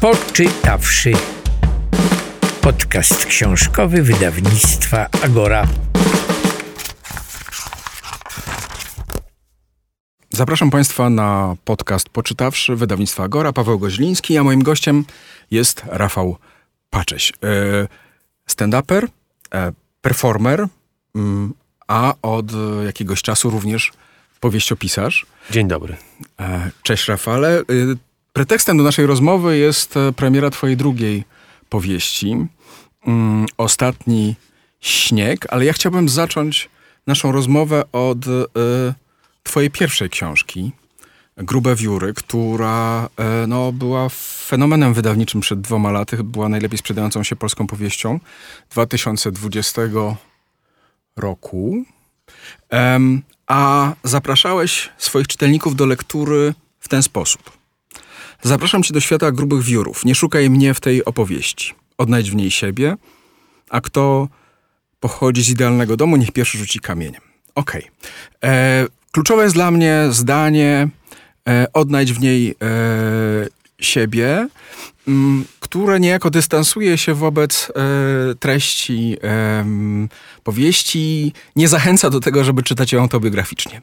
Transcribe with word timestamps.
Poczytawszy. 0.00 1.12
Podcast 2.60 3.26
książkowy 3.26 4.02
wydawnictwa 4.02 5.06
Agora. 5.24 5.66
Zapraszam 10.30 10.70
Państwa 10.70 11.10
na 11.10 11.56
podcast 11.64 12.08
Poczytawszy 12.08 12.76
wydawnictwa 12.76 13.24
Agora. 13.24 13.52
Paweł 13.52 13.78
Goźliński, 13.78 14.38
a 14.38 14.44
moim 14.44 14.62
gościem 14.62 15.04
jest 15.50 15.82
Rafał 15.86 16.36
Pacześ. 16.90 17.32
E, 17.32 17.88
stand-uper, 18.48 19.06
e, 19.54 19.72
performer, 20.00 20.66
mm, 21.14 21.54
a 21.88 22.14
od 22.22 22.46
jakiegoś 22.86 23.22
czasu 23.22 23.50
również 23.50 23.92
powieściopisarz. 24.40 25.26
Dzień 25.50 25.68
dobry. 25.68 25.96
E, 26.40 26.70
cześć 26.82 27.08
Rafale. 27.08 27.62
Pretekstem 28.38 28.76
do 28.76 28.84
naszej 28.84 29.06
rozmowy 29.06 29.58
jest 29.58 29.94
premiera 30.16 30.50
twojej 30.50 30.76
drugiej 30.76 31.24
powieści, 31.68 32.36
mm, 33.06 33.46
Ostatni 33.56 34.36
śnieg, 34.80 35.46
ale 35.48 35.64
ja 35.64 35.72
chciałbym 35.72 36.08
zacząć 36.08 36.68
naszą 37.06 37.32
rozmowę 37.32 37.84
od 37.92 38.18
twojej 39.42 39.70
pierwszej 39.70 40.10
książki, 40.10 40.72
Grube 41.36 41.76
Wióry, 41.76 42.14
która 42.14 43.08
e, 43.16 43.46
no, 43.46 43.72
była 43.72 44.08
fenomenem 44.46 44.94
wydawniczym 44.94 45.40
przed 45.40 45.60
dwoma 45.60 45.90
laty, 45.90 46.24
była 46.24 46.48
najlepiej 46.48 46.78
sprzedającą 46.78 47.22
się 47.22 47.36
polską 47.36 47.66
powieścią 47.66 48.20
2020 48.70 49.82
roku. 51.16 51.84
A 53.46 53.92
zapraszałeś 54.02 54.90
swoich 54.98 55.26
czytelników 55.26 55.76
do 55.76 55.86
lektury 55.86 56.54
w 56.80 56.88
ten 56.88 57.02
sposób. 57.02 57.57
Zapraszam 58.42 58.82
cię 58.82 58.94
do 58.94 59.00
świata 59.00 59.32
grubych 59.32 59.62
wiórów. 59.62 60.04
Nie 60.04 60.14
szukaj 60.14 60.50
mnie 60.50 60.74
w 60.74 60.80
tej 60.80 61.04
opowieści. 61.04 61.74
Odnajdź 61.98 62.30
w 62.30 62.34
niej 62.34 62.50
siebie, 62.50 62.96
a 63.70 63.80
kto 63.80 64.28
pochodzi 65.00 65.42
z 65.42 65.48
idealnego 65.48 65.96
domu, 65.96 66.16
niech 66.16 66.32
pierwszy 66.32 66.58
rzuci 66.58 66.80
kamieniem. 66.80 67.22
Okej. 67.54 67.82
Okay. 67.82 68.50
E, 68.50 68.86
Kluczowe 69.12 69.42
jest 69.42 69.54
dla 69.54 69.70
mnie 69.70 70.06
zdanie, 70.10 70.88
e, 71.48 71.66
odnajdź 71.72 72.12
w 72.12 72.20
niej 72.20 72.50
e, 72.50 72.54
siebie, 73.80 74.48
które 75.60 76.00
niejako 76.00 76.30
dystansuje 76.30 76.98
się 76.98 77.14
wobec 77.14 77.70
e, 77.70 78.34
treści 78.34 79.16
e, 79.22 79.64
powieści, 80.44 81.32
nie 81.56 81.68
zachęca 81.68 82.10
do 82.10 82.20
tego, 82.20 82.44
żeby 82.44 82.62
czytać 82.62 82.92
ją 82.92 83.00
autobiograficznie. 83.00 83.82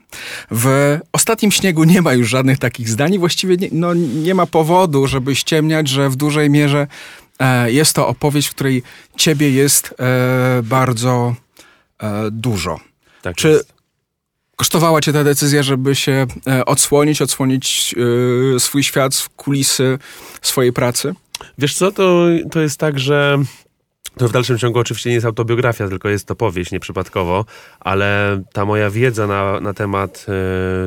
W 0.51 0.97
Ostatnim 1.11 1.51
Śniegu 1.51 1.83
nie 1.83 2.01
ma 2.01 2.13
już 2.13 2.29
żadnych 2.29 2.59
takich 2.59 2.89
zdań 2.89 3.17
właściwie 3.19 3.57
nie, 3.57 3.69
no, 3.71 3.93
nie 3.93 4.35
ma 4.35 4.45
powodu, 4.45 5.07
żeby 5.07 5.35
ściemniać, 5.35 5.87
że 5.87 6.09
w 6.09 6.15
dużej 6.15 6.49
mierze 6.49 6.87
e, 7.39 7.71
jest 7.71 7.93
to 7.93 8.07
opowieść, 8.07 8.47
w 8.47 8.55
której 8.55 8.83
ciebie 9.17 9.51
jest 9.51 9.95
e, 9.99 10.63
bardzo 10.63 11.35
e, 11.99 12.31
dużo. 12.31 12.79
Tak 13.21 13.35
Czy 13.35 13.49
jest. 13.49 13.74
Kosztowała 14.56 15.02
cię 15.02 15.14
ta 15.14 15.23
decyzja, 15.23 15.64
żeby 15.64 15.95
się 15.95 16.25
e, 16.48 16.66
odsłonić, 16.66 17.22
odsłonić 17.22 17.95
e, 18.56 18.59
swój 18.59 18.84
świat, 18.84 19.30
kulisy 19.36 20.00
swojej 20.42 20.73
pracy? 20.73 21.14
Wiesz 21.58 21.75
co, 21.75 21.92
to, 21.92 22.25
to 22.52 22.61
jest 22.61 22.80
tak, 22.80 23.00
że 23.00 23.38
to 24.17 24.28
w 24.28 24.31
dalszym 24.31 24.58
ciągu 24.58 24.80
oczywiście 24.80 25.09
nie 25.09 25.14
jest 25.14 25.26
autobiografia, 25.26 25.88
tylko 25.88 26.09
jest 26.09 26.26
to 26.26 26.36
powieść, 26.36 26.72
nieprzypadkowo, 26.72 27.45
ale 27.80 28.42
ta 28.53 28.66
moja 28.66 28.89
wiedza 28.89 29.28
na, 29.28 29.59
na 29.59 29.73
temat 29.73 30.26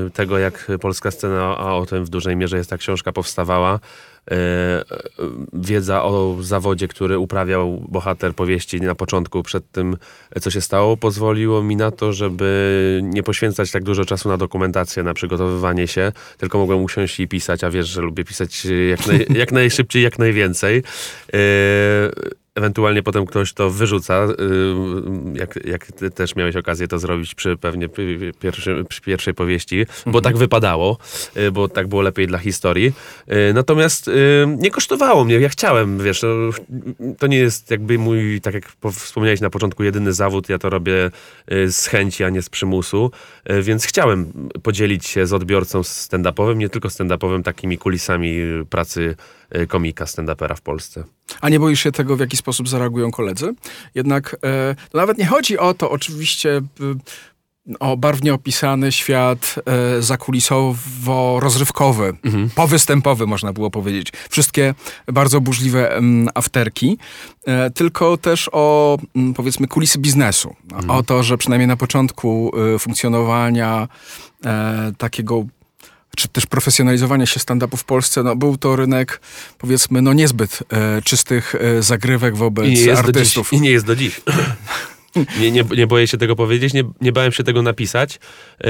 y, 0.06 0.10
tego, 0.10 0.38
jak 0.38 0.68
polska 0.80 1.10
scena, 1.10 1.56
a 1.58 1.74
o 1.74 1.86
tym 1.86 2.04
w 2.04 2.08
dużej 2.08 2.36
mierze 2.36 2.56
jest 2.56 2.70
ta 2.70 2.78
książka 2.78 3.12
powstawała, 3.12 3.80
wiedza 5.52 6.04
o 6.04 6.36
zawodzie, 6.40 6.88
który 6.88 7.18
uprawiał 7.18 7.84
bohater 7.88 8.34
powieści 8.34 8.80
na 8.80 8.94
początku, 8.94 9.42
przed 9.42 9.70
tym, 9.70 9.96
co 10.40 10.50
się 10.50 10.60
stało, 10.60 10.96
pozwoliło 10.96 11.62
mi 11.62 11.76
na 11.76 11.90
to, 11.90 12.12
żeby 12.12 13.00
nie 13.02 13.22
poświęcać 13.22 13.70
tak 13.70 13.84
dużo 13.84 14.04
czasu 14.04 14.28
na 14.28 14.36
dokumentację, 14.36 15.02
na 15.02 15.14
przygotowywanie 15.14 15.86
się, 15.86 16.12
tylko 16.38 16.58
mogłem 16.58 16.82
usiąść 16.82 17.20
i 17.20 17.28
pisać, 17.28 17.64
a 17.64 17.70
wiesz, 17.70 17.88
że 17.88 18.00
lubię 18.00 18.24
pisać 18.24 18.66
jak, 18.90 19.06
naj, 19.06 19.26
jak 19.40 19.52
najszybciej, 19.52 20.02
jak 20.02 20.18
najwięcej. 20.18 20.82
Ewentualnie 22.58 23.02
potem 23.02 23.26
ktoś 23.26 23.52
to 23.52 23.70
wyrzuca, 23.70 24.26
y, 25.34 25.38
jak, 25.38 25.66
jak 25.66 25.86
ty 25.92 26.10
też 26.10 26.36
miałeś 26.36 26.56
okazję 26.56 26.88
to 26.88 26.98
zrobić 26.98 27.34
przy 27.34 27.56
pewnie 27.56 27.88
pierwszy, 28.40 28.84
przy 28.88 29.00
pierwszej 29.00 29.34
powieści, 29.34 29.86
bo 29.86 30.18
mhm. 30.18 30.24
tak 30.24 30.36
wypadało, 30.36 30.98
y, 31.36 31.50
bo 31.50 31.68
tak 31.68 31.86
było 31.86 32.02
lepiej 32.02 32.26
dla 32.26 32.38
historii. 32.38 32.92
Y, 33.32 33.54
natomiast 33.54 34.10
nie 34.46 34.70
kosztowało 34.70 35.24
mnie, 35.24 35.40
ja 35.40 35.48
chciałem, 35.48 35.98
wiesz, 35.98 36.20
to, 36.20 36.50
to 37.18 37.26
nie 37.26 37.38
jest 37.38 37.70
jakby 37.70 37.98
mój, 37.98 38.40
tak 38.40 38.54
jak 38.54 38.64
wspomniałeś 38.92 39.40
na 39.40 39.50
początku, 39.50 39.84
jedyny 39.84 40.12
zawód, 40.12 40.48
ja 40.48 40.58
to 40.58 40.70
robię 40.70 41.10
z 41.70 41.86
chęci, 41.86 42.24
a 42.24 42.30
nie 42.30 42.42
z 42.42 42.48
przymusu, 42.48 43.10
więc 43.62 43.84
chciałem 43.84 44.32
podzielić 44.62 45.06
się 45.06 45.26
z 45.26 45.32
odbiorcą 45.32 45.80
stand-upowym, 45.80 46.56
nie 46.56 46.68
tylko 46.68 46.88
stand-upowym, 46.88 47.42
takimi 47.42 47.78
kulisami 47.78 48.38
pracy 48.70 49.16
komika 49.68 50.04
stand-upera 50.04 50.56
w 50.56 50.60
Polsce. 50.60 51.04
A 51.40 51.48
nie 51.48 51.60
boisz 51.60 51.82
się 51.82 51.92
tego, 51.92 52.16
w 52.16 52.20
jaki 52.20 52.36
sposób 52.36 52.68
zareagują 52.68 53.10
koledzy? 53.10 53.54
Jednak 53.94 54.36
e, 54.44 54.74
nawet 54.94 55.18
nie 55.18 55.26
chodzi 55.26 55.58
o 55.58 55.74
to, 55.74 55.90
oczywiście 55.90 56.56
e, 56.56 56.62
o 57.80 57.96
barwnie 57.96 58.34
opisany 58.34 58.92
świat 58.92 59.54
e, 59.56 59.62
zakulisowo-rozrywkowy, 60.02 62.12
mhm. 62.24 62.50
powystępowy 62.50 63.26
można 63.26 63.52
było 63.52 63.70
powiedzieć. 63.70 64.12
Wszystkie 64.30 64.74
bardzo 65.06 65.40
burzliwe 65.40 65.96
m, 65.96 66.28
afterki, 66.34 66.98
e, 67.46 67.70
tylko 67.70 68.16
też 68.16 68.50
o 68.52 68.98
m, 69.16 69.34
powiedzmy 69.34 69.68
kulisy 69.68 69.98
biznesu. 69.98 70.56
Mhm. 70.72 70.90
O 70.90 71.02
to, 71.02 71.22
że 71.22 71.38
przynajmniej 71.38 71.68
na 71.68 71.76
początku 71.76 72.52
e, 72.74 72.78
funkcjonowania 72.78 73.88
takiego 74.98 75.44
czy 76.16 76.28
też 76.28 76.46
profesjonalizowania 76.46 77.26
się 77.26 77.40
stand-upu 77.40 77.76
w 77.76 77.84
Polsce, 77.84 78.22
no, 78.22 78.36
był 78.36 78.56
to 78.56 78.76
rynek, 78.76 79.20
powiedzmy, 79.58 80.02
no 80.02 80.12
niezbyt 80.12 80.62
e, 80.70 81.02
czystych 81.02 81.54
e, 81.54 81.82
zagrywek 81.82 82.36
wobec 82.36 82.68
I 82.68 82.90
artystów. 82.90 83.52
I 83.52 83.60
nie 83.60 83.70
jest 83.70 83.86
do 83.86 83.96
dziś. 83.96 84.20
nie, 85.40 85.50
nie, 85.50 85.64
nie 85.76 85.86
boję 85.86 86.06
się 86.06 86.18
tego 86.18 86.36
powiedzieć, 86.36 86.74
nie, 86.74 86.84
nie 87.00 87.12
bałem 87.12 87.32
się 87.32 87.44
tego 87.44 87.62
napisać. 87.62 88.20
Yy, 88.60 88.68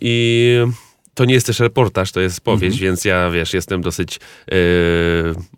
I 0.00 0.56
to 1.18 1.24
nie 1.24 1.34
jest 1.34 1.46
też 1.46 1.60
reportaż, 1.60 2.12
to 2.12 2.20
jest 2.20 2.40
powieść, 2.40 2.76
mhm. 2.76 2.90
więc 2.90 3.04
ja, 3.04 3.30
wiesz, 3.30 3.54
jestem 3.54 3.82
dosyć, 3.82 4.20
yy, 4.50 4.56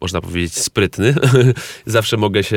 można 0.00 0.20
powiedzieć, 0.20 0.54
sprytny. 0.58 1.14
Zawsze 1.86 2.16
mogę 2.16 2.44
się 2.44 2.56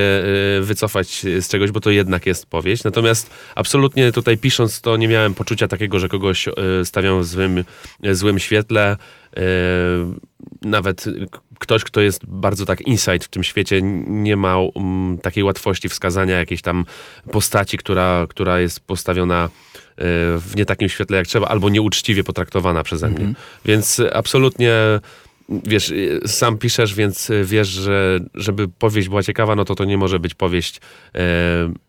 yy, 0.59 0.65
wycofać 0.65 1.07
z 1.39 1.47
czegoś, 1.47 1.71
bo 1.71 1.79
to 1.79 1.91
jednak 1.91 2.25
jest 2.25 2.45
powieść. 2.45 2.83
Natomiast 2.83 3.29
absolutnie 3.55 4.11
tutaj 4.11 4.37
pisząc 4.37 4.81
to 4.81 4.97
nie 4.97 5.07
miałem 5.07 5.33
poczucia 5.33 5.67
takiego, 5.67 5.99
że 5.99 6.09
kogoś 6.09 6.47
yy, 6.47 6.53
stawiam 6.85 7.21
w 7.21 7.25
złym, 7.25 7.63
złym 8.11 8.39
świetle. 8.39 8.97
Nawet 10.61 11.05
ktoś, 11.59 11.83
kto 11.83 12.01
jest 12.01 12.25
bardzo 12.25 12.65
tak 12.65 12.81
insight 12.81 13.23
w 13.23 13.27
tym 13.27 13.43
świecie, 13.43 13.81
nie 14.07 14.35
ma 14.35 14.57
um, 14.57 15.17
takiej 15.21 15.43
łatwości 15.43 15.89
wskazania 15.89 16.37
jakiejś 16.37 16.61
tam 16.61 16.85
postaci, 17.31 17.77
która, 17.77 18.25
która 18.29 18.59
jest 18.59 18.79
postawiona 18.79 19.49
w 19.97 20.51
nie 20.55 20.65
takim 20.65 20.89
świetle 20.89 21.17
jak 21.17 21.27
trzeba, 21.27 21.47
albo 21.47 21.69
nieuczciwie 21.69 22.23
potraktowana 22.23 22.83
przeze 22.83 23.07
mnie. 23.07 23.17
Mhm. 23.17 23.35
Więc 23.65 24.01
absolutnie 24.13 24.73
wiesz, 25.49 25.93
sam 26.25 26.57
piszesz, 26.57 26.95
więc 26.95 27.31
wiesz, 27.43 27.67
że 27.67 28.19
żeby 28.35 28.67
powieść 28.67 29.09
była 29.09 29.23
ciekawa, 29.23 29.55
no 29.55 29.65
to 29.65 29.75
to 29.75 29.85
nie 29.85 29.97
może 29.97 30.19
być 30.19 30.33
powieść 30.33 30.81
e, 31.15 31.19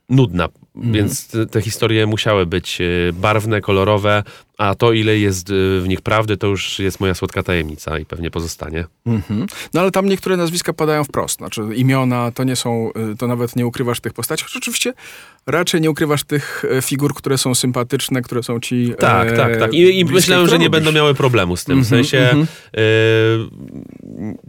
nudna. 0.09 0.49
Mhm. 0.77 0.93
Więc 0.93 1.29
te, 1.29 1.47
te, 1.47 1.61
historie 1.61 2.07
musiały 2.07 2.47
być 2.47 2.81
e, 2.81 3.13
barwne, 3.13 3.61
kolorowe, 3.61 4.23
a 4.59 4.75
to, 4.75 4.93
ile 4.93 5.19
jest 5.19 5.51
y, 5.51 5.81
w 5.81 5.89
nich 5.89 6.01
prawdy, 6.01 6.37
to 6.37 6.47
już 6.47 6.79
jest 6.79 7.01
moja 7.01 7.15
słodka 7.15 7.43
tajemnica 7.43 7.99
i 7.99 8.05
pewnie 8.05 8.31
pozostanie. 8.31 8.85
Mhm. 9.07 9.47
No 9.75 9.81
ale 9.81 9.91
tam 9.91 10.09
niektóre 10.09 10.37
nazwiska 10.37 10.73
padają 10.73 11.05
wprost. 11.05 11.39
Znaczy 11.39 11.63
imiona 11.75 12.31
to 12.31 12.45
nie 12.45 12.57
są, 12.57 12.91
y, 13.13 13.17
to 13.17 13.27
nawet 13.27 13.57
nie 13.57 13.67
ukrywasz 13.67 14.01
tych 14.01 14.13
postaci. 14.13 14.45
Choć 14.45 14.57
oczywiście 14.57 14.93
raczej 15.47 15.81
nie 15.81 15.91
ukrywasz 15.91 16.25
tych 16.25 16.65
e, 16.71 16.83
figur, 16.83 17.15
które 17.15 17.39
są 17.39 17.55
sympatyczne, 17.55 18.23
które 18.23 18.43
są 18.43 18.61
ci. 18.61 18.95
Tak, 18.99 19.29
e, 19.29 19.37
tak, 19.37 19.59
tak. 19.59 19.75
I, 19.75 19.99
i 20.01 20.05
myślałem, 20.05 20.49
że 20.49 20.59
nie 20.59 20.71
będą 20.71 20.93
miały 20.93 21.15
problemu 21.15 21.57
z 21.57 21.65
tym. 21.65 21.73
Mm 21.73 21.85
-hmm, 21.85 21.87
w 21.87 21.91
sensie, 21.91 22.19
mm 22.19 22.45
-hmm. 22.45 22.49
e, 22.75 22.81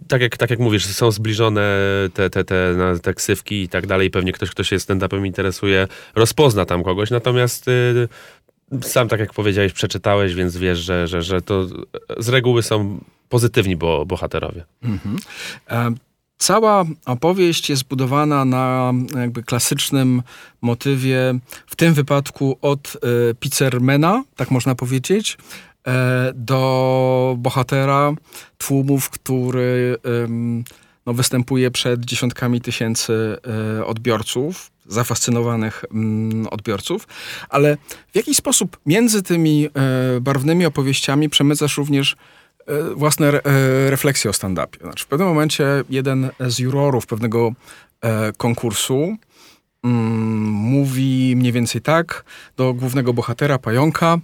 tak, 0.07 0.22
jak, 0.22 0.38
tak 0.38 0.50
jak 0.50 0.60
mówisz, 0.60 0.86
są 0.86 1.12
zbliżone 1.12 1.80
te, 2.13 2.30
te, 2.30 2.44
te, 2.44 2.75
te 3.02 3.13
ksywki 3.13 3.62
i 3.62 3.69
tak 3.69 3.88
dalej. 3.88 4.12
Pewnie 4.12 4.31
ktoś, 4.31 4.50
kto 4.50 4.63
się 4.63 4.75
stand-upem 4.75 5.25
interesuje, 5.25 5.88
rozpozna 6.16 6.66
tam 6.66 6.84
kogoś. 6.84 7.12
Natomiast. 7.12 7.68
E, 7.68 8.07
sam, 8.81 9.07
tak 9.07 9.19
jak 9.19 9.34
powiedziałeś, 9.34 9.74
przeczytałeś, 9.74 10.36
więc 10.36 10.57
wiesz, 10.57 10.80
że, 10.80 11.07
że, 11.07 11.22
że 11.22 11.42
to 11.42 11.68
z 12.18 12.30
reguły 12.30 12.63
są 12.63 13.00
pozytywni 13.30 13.75
bo, 13.75 14.06
bohaterowie. 14.06 14.66
Mm 14.84 15.00
-hmm. 15.00 15.96
Cała 16.38 16.86
opowieść 17.06 17.69
jest 17.69 17.81
zbudowana 17.81 18.46
na 18.46 18.94
jakby 19.16 19.44
klasycznym 19.44 20.22
motywie, 20.62 21.40
w 21.68 21.75
tym 21.75 21.94
wypadku 21.94 22.57
od 22.62 22.98
e, 22.98 23.34
pizzermana, 23.34 24.24
tak 24.36 24.52
można 24.52 24.75
powiedzieć, 24.75 25.38
e, 25.38 25.75
do 26.33 27.35
bohatera 27.39 28.13
tłumów, 28.57 29.09
który 29.09 29.97
no, 31.05 31.13
występuje 31.13 31.71
przed 31.71 32.05
dziesiątkami 32.05 32.61
tysięcy 32.61 33.37
e, 33.79 33.85
odbiorców, 33.85 34.71
zafascynowanych 34.85 35.85
mm, 35.91 36.47
odbiorców, 36.47 37.07
ale 37.49 37.77
w 38.13 38.15
jakiś 38.15 38.37
sposób 38.37 38.77
między 38.85 39.23
tymi 39.23 39.65
e, 39.65 39.69
barwnymi 40.21 40.65
opowieściami 40.65 41.29
przemycasz 41.29 41.77
również 41.77 42.15
e, 42.67 42.83
własne 42.95 43.27
re, 43.27 43.43
e, 43.43 43.89
refleksje 43.89 44.29
o 44.29 44.33
stand-upie. 44.33 44.81
Znaczy, 44.81 45.03
w 45.05 45.07
pewnym 45.07 45.27
momencie 45.27 45.65
jeden 45.89 46.29
z 46.39 46.59
jurorów 46.59 47.05
pewnego 47.07 47.51
e, 48.01 48.33
konkursu 48.33 49.15
mm, 49.83 50.43
mówi 50.51 51.35
mniej 51.35 51.51
więcej 51.51 51.81
tak 51.81 52.25
do 52.57 52.73
głównego 52.73 53.13
bohatera, 53.13 53.57
pająka. 53.57 54.17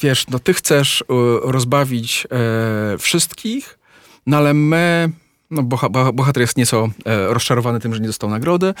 Wiesz, 0.00 0.26
no 0.28 0.38
ty 0.38 0.54
chcesz 0.54 1.00
y, 1.00 1.04
rozbawić 1.42 2.26
e, 2.94 2.98
wszystkich, 2.98 3.78
no 4.26 4.36
ale 4.36 4.54
my, 4.54 5.10
no 5.50 5.62
boha, 5.62 5.88
boha- 5.88 6.12
bohater 6.12 6.40
jest 6.40 6.56
nieco 6.56 6.88
e, 7.04 7.34
rozczarowany 7.34 7.80
tym, 7.80 7.94
że 7.94 8.00
nie 8.00 8.06
dostał 8.06 8.30
nagrody, 8.30 8.74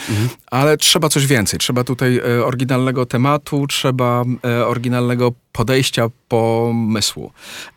ale 0.50 0.76
trzeba 0.76 1.08
coś 1.08 1.26
więcej. 1.26 1.58
Trzeba 1.58 1.84
tutaj 1.84 2.18
e, 2.18 2.44
oryginalnego 2.44 3.06
tematu, 3.06 3.66
trzeba 3.66 4.24
e, 4.44 4.66
oryginalnego 4.66 5.32
podejścia, 5.52 6.08
pomysłu. 6.28 7.32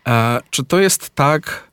E, 0.08 0.40
czy 0.50 0.64
to 0.64 0.80
jest 0.80 1.10
tak, 1.10 1.42
e, 1.66 1.69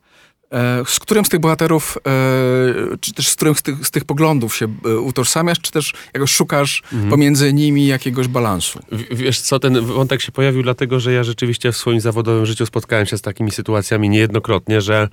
z 0.85 0.99
którym 0.99 1.25
z 1.25 1.29
tych 1.29 1.39
bohaterów, 1.39 1.97
e, 1.97 2.97
czy 3.01 3.13
też 3.13 3.27
z 3.29 3.35
którym 3.35 3.55
z 3.55 3.61
tych, 3.61 3.88
z 3.88 3.91
tych 3.91 4.05
poglądów 4.05 4.55
się 4.55 4.67
e, 4.85 4.97
utożsamiasz, 4.97 5.59
czy 5.61 5.71
też 5.71 5.94
jakoś 6.13 6.31
szukasz 6.31 6.83
pomiędzy 7.09 7.53
nimi 7.53 7.88
jakiegoś 7.88 8.27
balansu? 8.27 8.79
W- 8.91 9.15
Wiesz 9.17 9.41
co, 9.41 9.59
ten 9.59 9.81
wątek 9.85 10.21
się 10.21 10.31
pojawił 10.31 10.63
dlatego, 10.63 10.99
że 10.99 11.13
ja 11.13 11.23
rzeczywiście 11.23 11.71
w 11.71 11.77
swoim 11.77 11.99
zawodowym 12.01 12.45
życiu 12.45 12.65
spotkałem 12.65 13.05
się 13.05 13.17
z 13.17 13.21
takimi 13.21 13.51
sytuacjami 13.51 14.09
niejednokrotnie, 14.09 14.81
że 14.81 15.09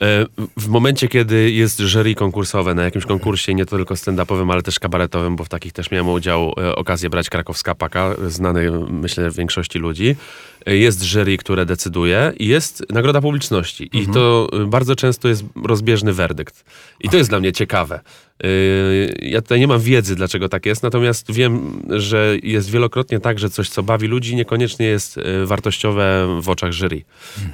e, 0.00 0.26
w 0.56 0.68
momencie, 0.68 1.08
kiedy 1.08 1.50
jest 1.50 1.80
jury 1.80 2.14
konkursowe 2.14 2.74
na 2.74 2.82
jakimś 2.84 3.04
konkursie, 3.06 3.54
nie 3.54 3.66
tylko 3.66 3.94
stand-upowym, 3.94 4.52
ale 4.52 4.62
też 4.62 4.78
kabaretowym, 4.78 5.36
bo 5.36 5.44
w 5.44 5.48
takich 5.48 5.72
też 5.72 5.90
miałem 5.90 6.08
udział, 6.08 6.52
e, 6.60 6.74
okazję 6.76 7.10
brać 7.10 7.30
Krakowska 7.30 7.74
Paka, 7.74 8.14
znany 8.28 8.70
myślę 8.90 9.30
większości 9.30 9.78
ludzi, 9.78 10.08
e, 10.10 10.16
jest 10.66 11.02
jury, 11.02 11.36
które 11.36 11.66
decyduje 11.66 12.32
i 12.38 12.46
jest 12.46 12.84
nagroda 12.90 13.20
publiczności. 13.20 13.90
I 13.92 14.06
to 14.06 14.48
e, 14.52 14.66
bardzo 14.66 14.96
często 14.96 15.28
jest 15.28 15.44
rozbieżny 15.64 16.12
werdykt. 16.12 16.64
I 17.00 17.08
to 17.08 17.16
jest 17.16 17.30
dla 17.30 17.40
mnie 17.40 17.52
ciekawe. 17.52 18.00
Yy, 18.42 18.48
Ja 19.22 19.42
tutaj 19.42 19.60
nie 19.60 19.66
mam 19.66 19.80
wiedzy, 19.80 20.16
dlaczego 20.16 20.48
tak 20.48 20.66
jest, 20.66 20.82
natomiast 20.82 21.32
wiem, 21.32 21.82
że 21.90 22.36
jest 22.42 22.70
wielokrotnie 22.70 23.20
tak, 23.20 23.38
że 23.38 23.50
coś, 23.50 23.68
co 23.68 23.82
bawi 23.82 24.06
ludzi, 24.06 24.36
niekoniecznie 24.36 24.86
jest 24.86 25.16
yy, 25.16 25.46
wartościowe 25.46 26.38
w 26.42 26.48
oczach 26.48 26.72
jury. 26.72 27.02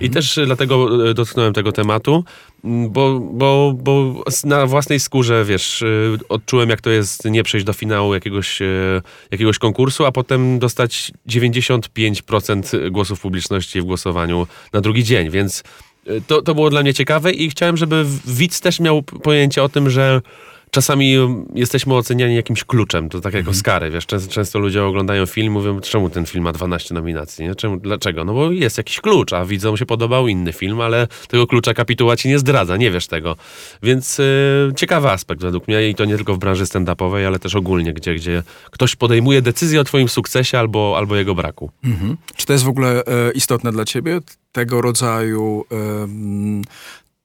I 0.01 0.11
też 0.11 0.39
dlatego 0.47 0.89
dotknąłem 1.15 1.53
tego 1.53 1.73
tematu, 1.73 2.25
bo, 2.65 3.21
bo, 3.21 3.75
bo 3.77 4.23
s- 4.27 4.45
na 4.45 4.67
własnej 4.67 5.01
skórze, 5.01 5.45
wiesz, 5.45 5.81
yy, 5.81 6.19
odczułem, 6.29 6.71
jak 6.71 6.81
to 6.81 6.91
jest 6.91 7.25
nie 7.25 7.43
przejść 7.43 7.67
do 7.67 7.73
finału 7.73 8.15
jakiegoś, 8.15 8.61
yy, 8.61 9.03
jakiegoś 9.31 9.59
konkursu, 9.59 10.07
a 10.07 10.13
potem 10.13 10.59
dostać 10.59 11.13
95% 11.29 12.91
głosów 12.91 13.21
publiczności 13.21 13.81
w 13.81 13.85
głosowaniu 13.85 14.47
na 14.73 14.81
drugi 14.81 15.05
dzień, 15.05 15.31
więc 15.31 15.63
yy, 16.07 16.23
to, 16.27 16.43
to 16.43 16.55
było 16.55 16.71
dla 16.71 16.83
mnie 16.83 16.95
ciekawe 16.95 17.33
i 17.33 17.51
chciałem, 17.51 17.77
żeby 17.77 18.05
widz 18.27 18.61
też 18.61 18.81
miał 18.81 19.03
pojęcie 19.03 19.63
o 19.63 19.69
tym, 19.69 19.91
że 19.91 20.21
czasami 20.71 21.19
um, 21.19 21.47
jesteśmy 21.55 21.95
oceniani 21.95 22.37
jakimś 22.37 22.65
kluczem, 22.65 23.09
to 23.09 23.21
tak 23.21 23.35
jak 23.35 23.49
Oscary, 23.49 23.91
wiesz, 23.91 24.07
często, 24.07 24.33
często 24.33 24.59
ludzie 24.59 24.85
oglądają 24.85 25.27
film, 25.27 25.53
mówią, 25.53 25.81
czemu 25.81 26.11
ten 26.11 26.27
film 26.27 26.45
ma 26.45 26.53
12 26.53 26.95
nominacji, 26.95 27.45
nie? 27.45 27.55
Czemu, 27.55 27.77
dlaczego? 27.77 28.25
No 28.25 28.35
bo 28.35 28.51
jest 28.51 28.79
jakiś 28.79 29.01
klucz, 29.01 29.33
a 29.33 29.45
widzom 29.45 29.77
się 29.77 29.87
podobał 29.87 30.29
inny 30.29 30.53
film, 30.53 30.81
ale 30.81 31.09
tego 31.29 31.47
klucza 31.47 31.75
kapituła 31.75 32.17
ci 32.17 32.29
nie 32.29 32.39
zdradza, 32.39 32.77
nie 32.77 32.91
wiesz 32.91 33.07
tego. 33.07 33.37
Więc 33.83 34.19
yy, 34.19 34.73
ciekawy 34.77 35.11
aspekt 35.11 35.43
według 35.43 35.69
mnie 35.69 35.89
i 35.89 35.95
to 35.95 36.05
nie 36.05 36.17
tylko 36.17 36.35
w 36.35 36.39
branży 36.39 36.65
stand-upowej, 36.65 37.27
ale 37.27 37.39
też 37.39 37.55
ogólnie, 37.55 37.93
gdzie, 37.93 38.15
gdzie 38.15 38.43
ktoś 38.71 38.97
podejmuje 38.97 39.43
decyzję 39.43 39.81
o 39.81 39.85
twoim 39.85 40.09
sukcesie 40.09 40.59
albo, 40.59 40.95
albo 40.97 41.17
jego 41.17 41.35
braku. 41.35 41.71
Mhm. 41.85 42.17
Czy 42.37 42.47
to 42.47 42.53
jest 42.53 42.65
w 42.65 42.69
ogóle 42.69 43.05
e, 43.05 43.33
istotne 43.35 43.73
dla 43.73 43.85
ciebie? 43.85 44.21
Tego 44.53 44.81
rodzaju, 44.81 45.65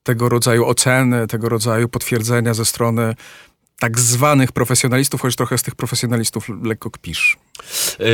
tego 0.06 0.30
rodzaju 0.30 0.66
oceny, 0.66 1.28
tego 1.28 1.50
rodzaju 1.50 1.90
potwierdzenia 1.90 2.54
ze 2.54 2.66
strony 2.66 3.16
tak 3.80 4.00
zwanych 4.00 4.52
profesjonalistów, 4.52 5.22
choć 5.22 5.36
trochę 5.36 5.58
z 5.58 5.64
tych 5.64 5.76
profesjonalistów 5.76 6.50
lekko 6.64 6.92
kpisz. 6.92 7.38
Yy, 8.00 8.06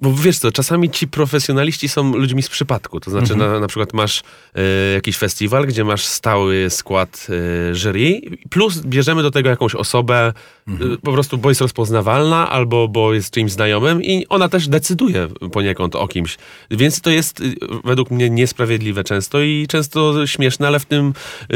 bo 0.00 0.12
wiesz 0.12 0.38
co, 0.38 0.52
czasami 0.52 0.90
ci 0.90 1.08
profesjonaliści 1.08 1.88
są 1.88 2.16
ludźmi 2.16 2.42
z 2.42 2.48
przypadku. 2.48 3.00
To 3.00 3.10
znaczy, 3.10 3.36
na, 3.36 3.60
na 3.60 3.66
przykład 3.66 3.92
masz 3.92 4.22
yy, 4.54 4.62
jakiś 4.94 5.16
festiwal, 5.16 5.66
gdzie 5.66 5.84
masz 5.84 6.04
stały 6.04 6.70
skład 6.70 7.26
yy, 7.68 7.74
jury, 7.74 8.20
plus 8.50 8.80
bierzemy 8.80 9.22
do 9.22 9.30
tego 9.30 9.48
jakąś 9.48 9.74
osobę, 9.74 10.32
yy, 10.66 10.98
po 11.02 11.12
prostu 11.12 11.38
bo 11.38 11.48
jest 11.48 11.60
rozpoznawalna, 11.60 12.50
albo 12.50 12.88
bo 12.88 13.14
jest 13.14 13.30
czyimś 13.30 13.52
znajomym 13.52 14.02
i 14.02 14.26
ona 14.28 14.48
też 14.48 14.68
decyduje 14.68 15.28
poniekąd 15.52 15.96
o 15.96 16.08
kimś. 16.08 16.36
Więc 16.70 17.00
to 17.00 17.10
jest 17.10 17.42
według 17.84 18.10
mnie 18.10 18.30
niesprawiedliwe 18.30 19.04
często 19.04 19.40
i 19.40 19.66
często 19.68 20.26
śmieszne, 20.26 20.66
ale 20.66 20.78
w 20.78 20.86
tym 20.86 21.12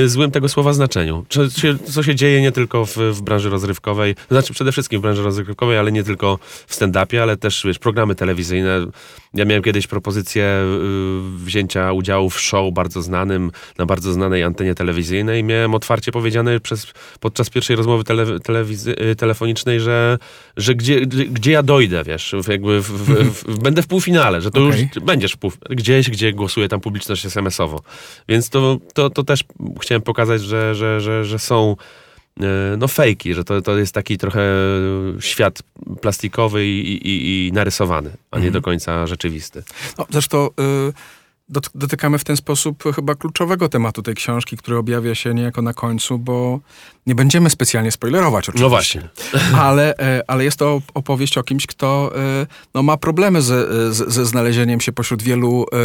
złym 0.06 0.30
tego 0.30 0.48
słowa 0.48 0.72
znaczeniu. 0.72 1.24
Co 1.28 1.50
się, 1.50 1.78
co 1.78 2.02
się 2.02 2.14
dzieje 2.14 2.40
nie 2.40 2.52
tylko 2.52 2.86
w, 2.86 2.96
w 2.96 3.22
branży 3.22 3.50
rozrywkowej, 3.50 4.14
to 4.14 4.34
znaczy 4.34 4.52
przede 4.52 4.72
wszystkim 4.72 5.00
w 5.00 5.02
branży 5.02 5.22
rozrywkowej, 5.22 5.78
ale 5.78 5.92
nie 5.92 6.04
tylko 6.04 6.38
w 6.66 6.74
stand-upie, 6.74 7.18
ale 7.18 7.36
też 7.36 7.62
wiesz, 7.66 7.78
programy 7.78 8.14
telewizyjne. 8.14 8.29
Ja 9.34 9.44
miałem 9.44 9.62
kiedyś 9.62 9.86
propozycję 9.86 10.42
yy, 10.42 11.44
wzięcia 11.44 11.92
udziału 11.92 12.30
w 12.30 12.40
show 12.40 12.74
bardzo 12.74 13.02
znanym, 13.02 13.50
na 13.78 13.86
bardzo 13.86 14.12
znanej 14.12 14.42
antenie 14.42 14.74
telewizyjnej. 14.74 15.44
Miałem 15.44 15.74
otwarcie 15.74 16.12
powiedziane 16.12 16.60
przez, 16.60 16.86
podczas 17.20 17.50
pierwszej 17.50 17.76
rozmowy 17.76 18.04
tele, 18.04 18.26
telewizy- 18.26 19.00
yy, 19.00 19.16
telefonicznej, 19.16 19.80
że, 19.80 20.18
że 20.56 20.74
gdzie, 20.74 21.00
gdzie- 21.00 21.50
ja 21.52 21.62
dojdę, 21.62 22.04
wiesz, 22.04 22.34
jakby 22.48 22.80
w, 22.82 22.86
w, 22.90 23.44
w, 23.44 23.58
będę 23.58 23.82
w 23.82 23.86
półfinale, 23.86 24.40
że 24.40 24.50
to 24.50 24.66
Okej. 24.66 24.88
już 24.94 25.04
będziesz 25.04 25.32
w 25.32 25.58
gdzieś, 25.70 26.10
gdzie 26.10 26.32
głosuje 26.32 26.68
tam 26.68 26.80
publiczność 26.80 27.26
SMS-owo. 27.26 27.80
Więc 28.28 28.48
to, 28.50 28.78
to, 28.94 29.10
to 29.10 29.24
też 29.24 29.44
chciałem 29.80 30.02
pokazać, 30.02 30.42
że, 30.42 30.74
że, 30.74 31.00
że, 31.00 31.24
że 31.24 31.38
są 31.38 31.76
no 32.78 32.88
fejki, 32.88 33.34
że 33.34 33.44
to, 33.44 33.62
to 33.62 33.78
jest 33.78 33.94
taki 33.94 34.18
trochę 34.18 34.42
świat 35.20 35.62
plastikowy 36.00 36.66
i, 36.66 37.08
i, 37.08 37.46
i 37.46 37.52
narysowany, 37.52 38.10
a 38.30 38.38
nie 38.38 38.50
do 38.50 38.62
końca 38.62 39.06
rzeczywisty. 39.06 39.62
No, 39.98 40.06
zresztą 40.10 40.46
y, 40.46 40.92
dot, 41.50 41.70
dotykamy 41.74 42.18
w 42.18 42.24
ten 42.24 42.36
sposób 42.36 42.84
chyba 42.94 43.14
kluczowego 43.14 43.68
tematu 43.68 44.02
tej 44.02 44.14
książki, 44.14 44.56
który 44.56 44.76
objawia 44.76 45.14
się 45.14 45.34
niejako 45.34 45.62
na 45.62 45.74
końcu, 45.74 46.18
bo 46.18 46.60
nie 47.06 47.14
będziemy 47.14 47.50
specjalnie 47.50 47.92
spoilerować 47.92 48.48
oczywiście. 48.48 48.64
No 48.64 48.68
właśnie. 48.68 49.08
ale, 49.68 49.98
e, 49.98 50.22
ale 50.26 50.44
jest 50.44 50.58
to 50.58 50.82
opowieść 50.94 51.38
o 51.38 51.42
kimś, 51.42 51.66
kto 51.66 52.12
e, 52.16 52.46
no, 52.74 52.82
ma 52.82 52.96
problemy 52.96 53.42
ze, 53.42 53.92
ze, 53.92 54.26
znalezieniem 54.26 54.80
się 54.80 54.92
pośród 54.92 55.22
wielu 55.22 55.66
e, 55.72 55.76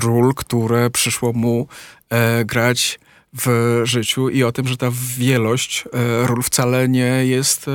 ról, 0.00 0.34
które 0.34 0.90
przyszło 0.90 1.32
mu 1.32 1.66
e, 2.10 2.44
grać 2.44 2.98
w 3.32 3.80
życiu 3.84 4.28
i 4.28 4.42
o 4.42 4.52
tym, 4.52 4.68
że 4.68 4.76
ta 4.76 4.90
wielość 5.18 5.84
e, 5.92 6.26
ról 6.26 6.42
wcale 6.42 6.88
nie 6.88 7.26
jest 7.26 7.68
e, 7.68 7.70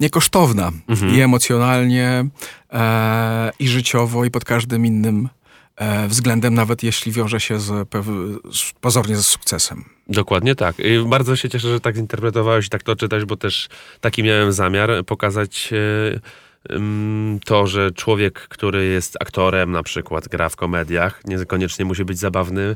niekosztowna 0.00 0.72
i 1.14 1.20
emocjonalnie, 1.20 2.26
e, 2.72 3.50
i 3.58 3.68
życiowo, 3.68 4.24
i 4.24 4.30
pod 4.30 4.44
każdym 4.44 4.86
innym 4.86 5.28
e, 5.76 6.08
względem, 6.08 6.54
nawet 6.54 6.82
jeśli 6.82 7.12
wiąże 7.12 7.40
się 7.40 7.60
z, 7.60 7.88
z, 8.52 8.72
pozornie 8.80 9.16
ze 9.16 9.22
sukcesem. 9.22 9.84
Dokładnie 10.08 10.54
tak. 10.54 10.78
I 10.78 11.08
bardzo 11.08 11.36
się 11.36 11.48
cieszę, 11.48 11.68
że 11.68 11.80
tak 11.80 11.96
zinterpretowałeś 11.96 12.66
i 12.66 12.70
tak 12.70 12.82
to 12.82 12.96
czytać, 12.96 13.24
bo 13.24 13.36
też 13.36 13.68
taki 14.00 14.22
miałem 14.22 14.52
zamiar 14.52 14.90
pokazać 15.06 15.70
e, 15.72 16.20
to, 17.44 17.66
że 17.66 17.90
człowiek, 17.92 18.40
który 18.48 18.84
jest 18.84 19.16
aktorem 19.20 19.72
na 19.72 19.82
przykład, 19.82 20.28
gra 20.28 20.48
w 20.48 20.56
komediach, 20.56 21.20
niekoniecznie 21.24 21.84
musi 21.84 22.04
być 22.04 22.18
zabawny 22.18 22.62
e, 22.62 22.74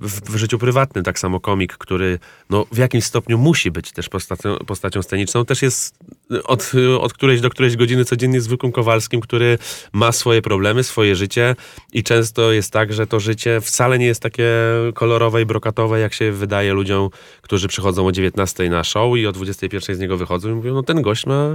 w, 0.00 0.20
w 0.24 0.36
życiu 0.36 0.58
prywatnym. 0.58 1.04
Tak 1.04 1.18
samo 1.18 1.40
komik, 1.40 1.76
który 1.76 2.18
no, 2.50 2.66
w 2.72 2.76
jakimś 2.76 3.04
stopniu 3.04 3.38
musi 3.38 3.70
być 3.70 3.92
też 3.92 4.08
postacią, 4.08 4.56
postacią 4.56 5.02
sceniczną, 5.02 5.44
też 5.44 5.62
jest 5.62 5.98
od, 6.44 6.72
od 7.00 7.12
którejś 7.12 7.40
do 7.40 7.50
którejś 7.50 7.76
godziny 7.76 8.04
codziennie 8.04 8.40
zwykłym 8.40 8.72
Kowalskim, 8.72 9.20
który 9.20 9.58
ma 9.92 10.12
swoje 10.12 10.42
problemy, 10.42 10.84
swoje 10.84 11.16
życie 11.16 11.56
i 11.92 12.02
często 12.02 12.52
jest 12.52 12.72
tak, 12.72 12.92
że 12.92 13.06
to 13.06 13.20
życie 13.20 13.60
wcale 13.60 13.98
nie 13.98 14.06
jest 14.06 14.22
takie 14.22 14.48
kolorowe 14.94 15.42
i 15.42 15.46
brokatowe, 15.46 16.00
jak 16.00 16.14
się 16.14 16.32
wydaje 16.32 16.72
ludziom, 16.72 17.08
którzy 17.42 17.68
przychodzą 17.68 18.06
o 18.06 18.12
19 18.12 18.70
na 18.70 18.84
show 18.84 19.16
i 19.16 19.26
o 19.26 19.32
21 19.32 19.96
z 19.96 19.98
niego 19.98 20.16
wychodzą 20.16 20.50
i 20.50 20.52
mówią, 20.52 20.74
no 20.74 20.82
ten 20.82 21.02
gość 21.02 21.26
ma 21.26 21.48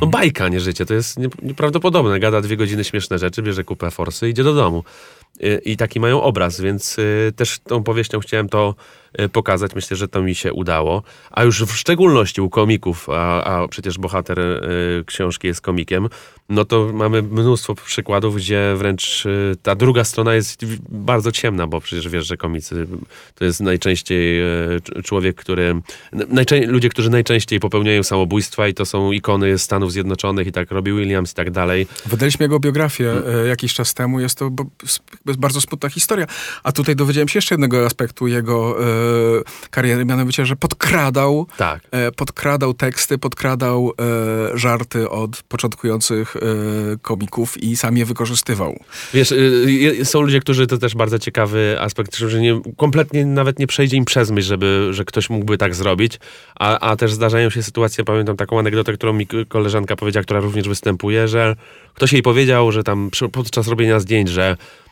no 0.00 0.06
bajka, 0.06 0.48
nie 0.48 0.60
życie. 0.60 0.86
To 0.86 0.94
jest 0.94 1.18
nie- 1.18 1.28
nieprawdopodobne. 1.42 2.20
Gada 2.20 2.40
dwie 2.40 2.56
godziny 2.56 2.84
śmieszne 2.84 3.18
rzeczy, 3.18 3.42
bierze 3.42 3.64
kupę 3.64 3.90
forsy 3.90 4.28
i 4.28 4.30
idzie 4.30 4.44
do 4.44 4.54
domu. 4.54 4.84
Y, 5.42 5.60
i 5.64 5.76
taki 5.76 6.00
mają 6.00 6.22
obraz, 6.22 6.60
więc 6.60 6.98
y, 6.98 7.32
też 7.36 7.58
tą 7.58 7.82
powieścią 7.82 8.20
chciałem 8.20 8.48
to 8.48 8.74
y, 9.20 9.28
pokazać. 9.28 9.74
Myślę, 9.74 9.96
że 9.96 10.08
to 10.08 10.22
mi 10.22 10.34
się 10.34 10.52
udało. 10.52 11.02
A 11.30 11.44
już 11.44 11.62
w 11.62 11.76
szczególności 11.76 12.40
u 12.40 12.50
komików, 12.50 13.08
a, 13.08 13.44
a 13.44 13.68
przecież 13.68 13.98
bohater 13.98 14.38
książki 15.06 15.46
jest 15.46 15.60
komikiem, 15.60 16.08
no 16.48 16.64
to 16.64 16.90
mamy 16.92 17.22
mnóstwo 17.22 17.74
przykładów, 17.74 18.36
gdzie 18.36 18.74
wręcz 18.76 19.24
ta 19.62 19.74
druga 19.74 20.04
strona 20.04 20.34
jest 20.34 20.64
bardzo 20.88 21.32
ciemna, 21.32 21.66
bo 21.66 21.80
przecież 21.80 22.08
wiesz, 22.08 22.26
że 22.26 22.36
komicy 22.36 22.86
to 23.34 23.44
jest 23.44 23.60
najczęściej 23.60 24.42
człowiek, 25.04 25.36
który... 25.36 25.74
Najczę- 26.12 26.66
ludzie, 26.66 26.88
którzy 26.88 27.10
najczęściej 27.10 27.60
popełniają 27.60 28.02
samobójstwa 28.02 28.68
i 28.68 28.74
to 28.74 28.86
są 28.86 29.12
ikony 29.12 29.58
Stanów 29.58 29.92
Zjednoczonych 29.92 30.46
i 30.46 30.52
tak 30.52 30.70
robi 30.70 30.92
Williams 30.92 31.32
i 31.32 31.34
tak 31.34 31.50
dalej. 31.50 31.86
Wydaliśmy 32.06 32.44
jego 32.44 32.60
biografię 32.60 33.12
jakiś 33.48 33.74
czas 33.74 33.94
temu. 33.94 34.20
Jest 34.20 34.38
to 34.38 34.50
sp- 35.26 35.40
bardzo 35.40 35.60
smutna 35.60 35.88
historia. 35.88 36.26
A 36.62 36.72
tutaj 36.72 36.96
dowiedziałem 36.96 37.28
się 37.28 37.38
jeszcze 37.38 37.54
jednego 37.54 37.86
aspektu 37.86 38.26
jego 38.26 38.76
e, 38.80 38.84
kariery, 39.70 40.04
mianowicie, 40.04 40.46
że 40.46 40.56
podkradał, 40.56 41.46
Tak. 41.56 41.80
e, 41.90 42.12
podkradał 42.12 42.74
teksty, 42.74 43.18
podkradał 43.18 43.92
e, 44.54 44.58
żarty 44.58 45.10
od 45.10 45.42
początkujących 45.42 46.36
e, 46.36 46.40
komików 47.02 47.62
i 47.62 47.76
sam 47.76 47.96
je 47.96 48.04
wykorzystywał. 48.04 48.78
Wiesz, 49.14 49.32
y, 49.32 49.34
y, 50.00 50.04
są 50.04 50.20
ludzie, 50.20 50.40
którzy 50.40 50.66
to 50.66 50.78
też 50.78 50.94
bardzo 50.94 51.18
ciekawy 51.18 51.76
aspekt, 51.80 52.16
że 52.16 52.40
nie, 52.40 52.60
kompletnie 52.76 53.26
nawet 53.26 53.58
nie 53.58 53.66
przejdzie 53.66 53.96
im 53.96 54.04
przez 54.04 54.30
myśl, 54.30 54.48
żeby, 54.48 54.88
że 54.90 55.04
ktoś 55.04 55.30
mógłby 55.30 55.58
tak 55.58 55.74
zrobić, 55.74 56.18
a, 56.58 56.78
a 56.78 56.96
też 56.96 57.12
zdarzają 57.12 57.50
się 57.50 57.62
sytuacje, 57.62 58.04
pamiętam 58.04 58.36
taką 58.36 58.58
anegdotę, 58.58 58.92
którą 58.92 59.12
mi 59.12 59.26
koleżanka 59.48 59.96
powiedziała, 59.96 60.24
która 60.24 60.40
również 60.40 60.68
występuje, 60.68 61.28
że 61.28 61.56
ktoś 61.94 62.12
jej 62.12 62.22
powiedział, 62.22 62.72
że 62.72 62.84
tam 62.84 63.10
podczas 63.32 63.68
robienia 63.68 64.00
zdjęć, 64.00 64.28
że 64.28 64.56
y, 64.56 64.83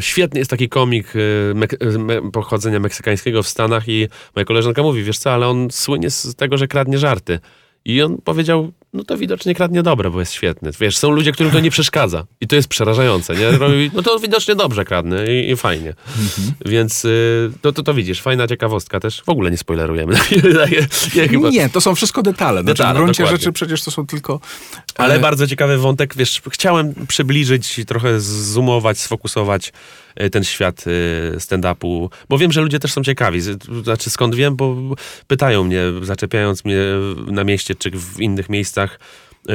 świetny 0.00 0.38
jest 0.38 0.50
taki 0.50 0.68
komik 0.68 1.16
y, 1.16 1.54
me, 1.98 2.30
pochodzenia 2.32 2.80
meksykańskiego 2.80 3.42
w 3.42 3.48
Stanach 3.48 3.88
i 3.88 4.08
moja 4.36 4.44
koleżanka 4.44 4.82
mówi, 4.82 5.02
wiesz 5.02 5.18
co, 5.18 5.32
ale 5.32 5.48
on 5.48 5.68
słynie 5.70 6.10
z 6.10 6.34
tego, 6.34 6.56
że 6.56 6.68
kradnie 6.68 6.98
żarty. 6.98 7.38
I 7.84 8.02
on 8.02 8.18
powiedział, 8.24 8.72
no 8.92 9.04
to 9.04 9.16
widocznie 9.16 9.54
kradnie 9.54 9.82
dobre, 9.82 10.10
bo 10.10 10.20
jest 10.20 10.32
świetny. 10.32 10.70
Wiesz, 10.80 10.96
są 10.96 11.10
ludzie, 11.10 11.32
którym 11.32 11.52
to 11.52 11.60
nie 11.60 11.70
przeszkadza. 11.70 12.26
I 12.40 12.46
to 12.46 12.56
jest 12.56 12.68
przerażające, 12.68 13.34
nie? 13.34 13.50
Robi, 13.50 13.90
no 13.94 14.02
to 14.02 14.18
widocznie 14.18 14.54
dobrze 14.54 14.84
kradnę 14.84 15.34
i, 15.34 15.50
i 15.50 15.56
fajnie. 15.56 15.94
Więc 16.66 17.04
y, 17.04 17.50
to, 17.60 17.72
to, 17.72 17.82
to 17.82 17.94
widzisz, 17.94 18.22
fajna 18.22 18.46
ciekawostka 18.46 19.00
też. 19.00 19.22
W 19.22 19.28
ogóle 19.28 19.50
nie 19.50 19.58
spoilerujemy. 19.58 20.14
ja 21.14 21.28
chyba, 21.28 21.48
Nie, 21.48 21.68
to 21.68 21.80
są 21.80 21.94
wszystko 21.94 22.22
detale. 22.22 22.62
Znaczy, 22.62 22.78
Detale, 22.78 22.94
w 22.94 23.02
gruncie 23.02 23.22
dokładnie. 23.22 23.38
rzeczy 23.38 23.52
przecież 23.52 23.82
to 23.82 23.90
są 23.90 24.06
tylko... 24.06 24.40
Ale 24.96 25.14
e, 25.14 25.18
bardzo 25.18 25.46
ciekawy 25.46 25.78
wątek, 25.78 26.16
wiesz, 26.16 26.42
chciałem 26.50 26.94
przybliżyć, 27.08 27.80
trochę 27.86 28.20
zoomować, 28.20 28.98
sfokusować 28.98 29.72
ten 30.32 30.44
świat 30.44 30.84
y, 30.86 31.36
stand-upu, 31.38 32.08
bo 32.28 32.38
wiem, 32.38 32.52
że 32.52 32.60
ludzie 32.60 32.78
też 32.78 32.92
są 32.92 33.02
ciekawi. 33.02 33.40
Znaczy 33.84 34.10
skąd 34.10 34.34
wiem, 34.34 34.56
bo 34.56 34.76
pytają 35.26 35.64
mnie, 35.64 35.82
zaczepiając 36.02 36.64
mnie 36.64 36.78
na 37.26 37.44
mieście 37.44 37.74
czy 37.74 37.90
w 37.90 38.20
innych 38.20 38.48
miejscach 38.48 39.00
y, 39.48 39.52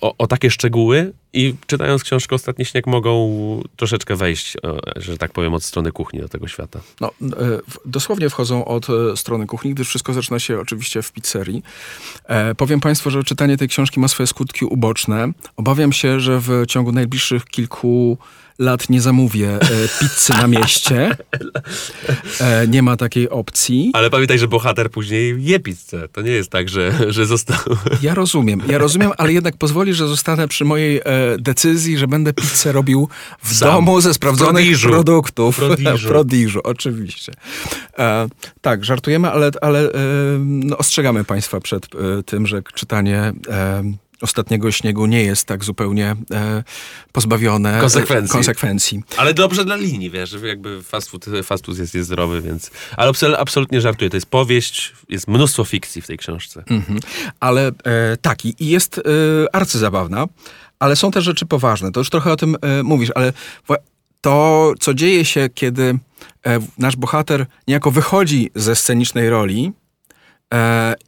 o, 0.00 0.14
o 0.18 0.26
takie 0.26 0.50
szczegóły 0.50 1.12
i 1.34 1.54
czytając 1.66 2.04
książkę 2.04 2.34
Ostatni 2.34 2.64
Śnieg 2.64 2.86
mogą 2.86 3.62
troszeczkę 3.76 4.16
wejść, 4.16 4.56
że 4.96 5.18
tak 5.18 5.32
powiem, 5.32 5.54
od 5.54 5.64
strony 5.64 5.92
kuchni 5.92 6.20
do 6.20 6.28
tego 6.28 6.48
świata. 6.48 6.80
No, 7.00 7.10
dosłownie 7.84 8.30
wchodzą 8.30 8.64
od 8.64 8.86
e, 8.90 9.16
strony 9.16 9.46
kuchni, 9.46 9.74
gdyż 9.74 9.88
wszystko 9.88 10.12
zaczyna 10.12 10.38
się 10.38 10.60
oczywiście 10.60 11.02
w 11.02 11.12
pizzerii. 11.12 11.62
E, 12.24 12.54
powiem 12.54 12.80
Państwu, 12.80 13.10
że 13.10 13.24
czytanie 13.24 13.56
tej 13.56 13.68
książki 13.68 14.00
ma 14.00 14.08
swoje 14.08 14.26
skutki 14.26 14.64
uboczne. 14.64 15.28
Obawiam 15.56 15.92
się, 15.92 16.20
że 16.20 16.40
w 16.40 16.66
ciągu 16.68 16.92
najbliższych 16.92 17.44
kilku 17.44 18.18
lat 18.58 18.90
nie 18.90 19.00
zamówię 19.00 19.48
e, 19.54 19.58
pizzy 20.00 20.32
na 20.32 20.46
mieście. 20.46 21.16
E, 22.40 22.68
nie 22.68 22.82
ma 22.82 22.96
takiej 22.96 23.30
opcji. 23.30 23.90
Ale 23.94 24.10
pamiętaj, 24.10 24.38
że 24.38 24.48
bohater 24.48 24.90
później 24.90 25.44
je 25.44 25.60
pizzę. 25.60 26.08
To 26.08 26.20
nie 26.22 26.30
jest 26.30 26.50
tak, 26.50 26.68
że, 26.68 27.12
że 27.12 27.26
został... 27.26 27.58
Ja 28.02 28.14
rozumiem, 28.14 28.62
ja 28.68 28.78
rozumiem, 28.78 29.10
ale 29.18 29.32
jednak 29.32 29.56
pozwoli, 29.56 29.94
że 29.94 30.08
zostanę 30.08 30.48
przy 30.48 30.64
mojej 30.64 30.96
e, 30.98 31.02
decyzji, 31.38 31.98
że 31.98 32.08
będę 32.08 32.32
pizzę 32.32 32.72
robił 32.72 33.08
w 33.42 33.54
Sam. 33.54 33.68
domu 33.68 34.00
ze 34.00 34.14
sprawdzonych 34.14 34.64
Prodiżu. 34.64 34.88
produktów. 34.88 35.56
Prodiżu. 35.56 36.08
Prodiżu, 36.08 36.60
oczywiście. 36.74 37.32
Tak, 38.60 38.84
żartujemy, 38.84 39.30
ale, 39.30 39.50
ale 39.60 39.90
no, 40.38 40.78
ostrzegamy 40.78 41.24
Państwa 41.24 41.60
przed 41.60 41.86
tym, 42.26 42.46
że 42.46 42.62
czytanie 42.74 43.32
ostatniego 44.24 44.72
śniegu 44.72 45.06
nie 45.06 45.22
jest 45.22 45.46
tak 45.46 45.64
zupełnie 45.64 46.16
e, 46.30 46.64
pozbawione 47.12 47.80
Konsekwencji. 47.80 48.32
konsekwencji. 48.32 49.02
Ale 49.16 49.34
dobrze 49.34 49.64
dla 49.64 49.76
linii, 49.76 50.10
wiesz, 50.10 50.30
że 50.30 50.48
jakby 50.48 50.82
fast 50.82 51.10
food, 51.10 51.26
fast 51.44 51.66
food 51.66 51.78
jest, 51.78 51.94
jest 51.94 52.06
zdrowy, 52.06 52.42
więc... 52.42 52.70
Ale 52.96 53.10
absol- 53.10 53.36
absolutnie 53.38 53.80
żartuję, 53.80 54.10
to 54.10 54.16
jest 54.16 54.26
powieść, 54.26 54.92
jest 55.08 55.28
mnóstwo 55.28 55.64
fikcji 55.64 56.02
w 56.02 56.06
tej 56.06 56.18
książce. 56.18 56.64
Mhm. 56.66 57.00
Ale 57.40 57.66
e, 57.66 57.72
tak, 58.22 58.46
i 58.46 58.66
jest 58.66 58.98
e, 58.98 59.02
arcyzabawna, 59.54 60.26
ale 60.78 60.96
są 60.96 61.10
też 61.10 61.24
rzeczy 61.24 61.46
poważne. 61.46 61.92
To 61.92 62.00
już 62.00 62.10
trochę 62.10 62.32
o 62.32 62.36
tym 62.36 62.56
e, 62.62 62.82
mówisz, 62.82 63.10
ale 63.14 63.32
to, 64.20 64.72
co 64.80 64.94
dzieje 64.94 65.24
się, 65.24 65.48
kiedy 65.54 65.98
e, 66.46 66.58
nasz 66.78 66.96
bohater 66.96 67.46
niejako 67.68 67.90
wychodzi 67.90 68.50
ze 68.54 68.76
scenicznej 68.76 69.30
roli 69.30 69.72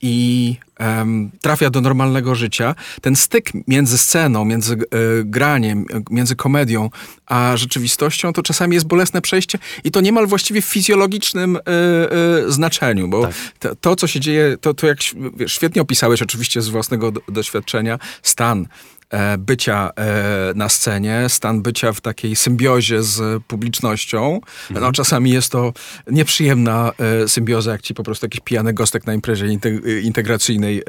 i 0.02 0.56
em, 0.78 1.30
trafia 1.40 1.70
do 1.70 1.80
normalnego 1.80 2.34
życia, 2.34 2.74
ten 3.00 3.16
styk 3.16 3.50
między 3.68 3.98
sceną, 3.98 4.44
między 4.44 4.74
e, 4.74 4.78
graniem, 5.24 5.86
e, 5.94 6.02
między 6.10 6.36
komedią 6.36 6.90
a 7.26 7.56
rzeczywistością, 7.56 8.32
to 8.32 8.42
czasami 8.42 8.74
jest 8.74 8.86
bolesne 8.86 9.22
przejście 9.22 9.58
i 9.84 9.90
to 9.90 10.00
niemal 10.00 10.26
właściwie 10.26 10.62
w 10.62 10.64
fizjologicznym 10.64 11.56
e, 11.56 11.60
e, 11.60 12.52
znaczeniu, 12.52 13.08
bo 13.08 13.22
Tak. 13.22 13.34
to, 13.58 13.76
to, 13.76 13.96
co 13.96 14.06
się 14.06 14.20
dzieje, 14.20 14.56
to, 14.60 14.74
to 14.74 14.86
jak 14.86 14.98
świetnie 15.46 15.82
opisałeś 15.82 16.22
oczywiście 16.22 16.62
z 16.62 16.68
własnego 16.68 17.12
do, 17.12 17.20
doświadczenia, 17.28 17.98
stan 18.22 18.60
e, 18.62 18.66
bycia 19.38 19.90
e, 19.96 20.52
na 20.54 20.68
scenie, 20.68 21.24
stan 21.28 21.62
bycia 21.62 21.92
w 21.92 22.00
takiej 22.00 22.36
symbiozie 22.36 23.02
z 23.02 23.42
publicznością. 23.42 24.40
No, 24.70 24.92
czasami 24.92 25.30
jest 25.30 25.52
to 25.52 25.72
nieprzyjemna 26.06 26.92
e, 27.24 27.28
symbioza, 27.28 27.72
jak 27.72 27.82
ci 27.82 27.94
po 27.94 28.02
prostu 28.02 28.26
jakiś 28.26 28.40
pijany 28.40 28.72
gostek 28.72 29.06
na 29.06 29.14
imprezie 29.14 29.46
inte- 29.46 30.02
integracyjnej 30.02 30.78
e, 30.78 30.82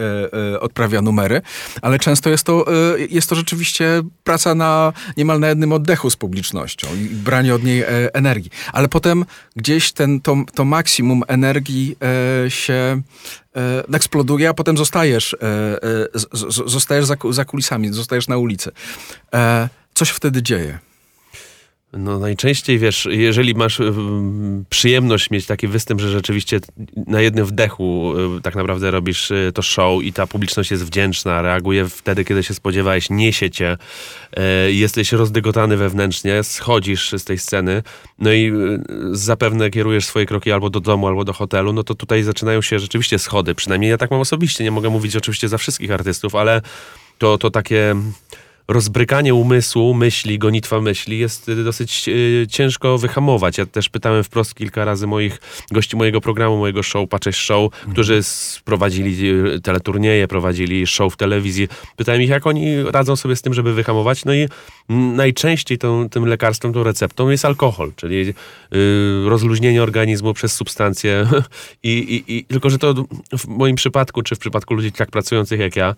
e, 0.54 0.60
odprawia 0.60 1.02
numery, 1.02 1.42
ale 1.82 2.00
często 2.00 2.30
jest 2.30 2.44
to, 2.44 2.66
e, 2.68 3.00
jest 3.10 3.30
to 3.30 3.36
rzeczywiście 3.36 4.04
praca 4.24 4.56
na 4.56 4.94
niemal 5.18 5.40
na 5.40 5.48
jednym 5.48 5.72
oddechu 5.72 6.10
z 6.10 6.16
publicznością 6.16 6.88
i 6.96 7.06
branie 7.06 7.56
od 7.56 7.64
niej 7.64 7.82
e, 7.82 8.14
energii. 8.14 8.52
Ale 8.74 8.88
potem 8.88 9.26
gdzieś 9.56 9.92
ten, 9.92 10.22
to, 10.22 10.38
to 10.54 10.66
maksimum 10.66 11.24
energii 11.28 11.96
e, 12.46 12.50
się 12.52 12.74
e, 12.74 13.02
eksploduje, 13.94 14.50
a 14.50 14.54
potem 14.54 14.78
zostajesz, 14.78 15.34
e, 15.34 15.38
e, 15.84 16.08
zostajesz 16.68 17.06
za, 17.06 17.16
ku- 17.16 17.34
za 17.34 17.46
kulisami, 17.46 17.94
zostajesz 17.94 18.28
na 18.28 18.38
ulicy. 18.38 18.72
E, 19.34 19.70
co 19.94 20.06
się 20.06 20.14
wtedy 20.14 20.42
dzieje? 20.44 20.80
No 21.94 22.20
najczęściej, 22.20 22.79
wiesz, 22.79 23.08
jeżeli 23.12 23.56
masz 23.56 23.82
przyjemność 24.70 25.29
mieć 25.29 25.46
taki 25.46 25.67
występ, 25.67 26.01
że 26.01 26.10
rzeczywiście 26.10 26.60
na 27.08 27.22
jednym 27.22 27.46
wdechu 27.46 28.13
y, 28.38 28.41
tak 28.41 28.56
naprawdę 28.56 28.91
robisz 28.91 29.32
y, 29.32 29.51
to 29.53 29.62
show 29.62 30.03
i 30.03 30.13
ta 30.13 30.27
publiczność 30.27 30.72
jest 30.72 30.86
wdzięczna, 30.86 31.41
reaguje 31.41 31.89
wtedy, 31.89 32.25
kiedy 32.25 32.44
się 32.44 32.53
spodziewałeś, 32.53 33.10
niesie 33.10 33.50
cię, 33.50 33.77
y, 34.67 34.74
jesteś 34.74 35.12
rozdygotany 35.12 35.77
wewnętrznie, 35.77 36.44
schodzisz 36.44 37.13
z 37.17 37.24
tej 37.24 37.38
sceny, 37.38 37.84
no 38.20 38.34
i 38.34 38.51
zapewne 39.12 39.70
kierujesz 39.70 40.06
swoje 40.06 40.25
kroki 40.25 40.51
albo 40.51 40.70
do 40.70 40.79
domu, 40.79 41.08
albo 41.08 41.24
do 41.24 41.34
hotelu, 41.34 41.74
no 41.74 41.84
to 41.84 41.96
tutaj 41.96 42.24
zaczynają 42.24 42.62
się 42.62 42.79
rzeczywiście 42.79 43.20
schody. 43.20 43.56
Przynajmniej 43.56 43.91
ja 43.91 43.98
tak 43.98 44.12
mam 44.12 44.20
osobiście, 44.20 44.63
nie 44.63 44.72
mogę 44.72 44.89
mówić 44.89 45.15
oczywiście 45.15 45.50
za 45.50 45.58
wszystkich 45.58 45.91
artystów, 45.91 46.36
ale 46.36 46.62
to, 47.17 47.38
to 47.38 47.51
takie 47.51 47.96
rozbrykanie 48.68 49.34
umysłu, 49.34 49.94
myśli, 49.94 50.40
gonitwa 50.40 50.82
myśli 50.82 51.20
jest 51.20 51.50
y, 51.50 51.64
dosyć 51.64 52.08
y, 52.08 52.48
ciężko 52.50 52.98
wyhamować. 52.98 53.58
Ja 53.58 53.66
też 53.66 53.90
pytałem 53.90 54.24
wprost 54.24 54.56
kilka 54.56 54.86
razy 54.86 55.08
moich 55.08 55.40
gości 55.72 55.96
mojego 55.96 56.22
programu, 56.22 56.58
mojego 56.58 56.84
show, 56.84 57.10
Patrzeć 57.10 57.36
Show, 57.36 57.72
którzy 57.92 58.22
prowadzili 58.66 59.30
y, 59.30 59.62
teleturnieje, 59.62 60.28
prowadzili 60.28 60.88
show 60.88 61.14
w 61.14 61.18
telewizji. 61.18 61.68
Pytałem 61.96 62.22
ich, 62.22 62.30
jak 62.30 62.48
oni 62.48 62.84
radzą 62.84 63.16
sobie 63.16 63.36
z 63.36 63.42
tym, 63.42 63.54
żeby 63.54 63.74
wyhamować. 63.74 64.26
No 64.26 64.34
i 64.34 64.48
najczęściej 64.90 65.78
tą, 65.78 66.10
tym 66.10 66.26
lekarstwem, 66.26 66.74
tą 66.74 66.84
receptą 66.84 67.30
jest 67.30 67.46
alkohol, 67.46 67.92
czyli 67.96 68.18
y, 68.18 68.34
rozluźnienie 69.30 69.84
organizmu 69.84 70.34
przez 70.34 70.54
substancje. 70.54 71.28
I, 71.84 71.90
i, 71.90 72.38
I 72.38 72.46
tylko, 72.46 72.70
że 72.70 72.78
to 72.78 72.94
w 73.38 73.48
moim 73.48 73.76
przypadku, 73.76 74.22
czy 74.22 74.36
w 74.36 74.40
przypadku 74.40 74.74
ludzi 74.74 74.92
tak 74.92 75.12
pracujących 75.12 75.60
jak 75.60 75.76
ja, 75.76 75.96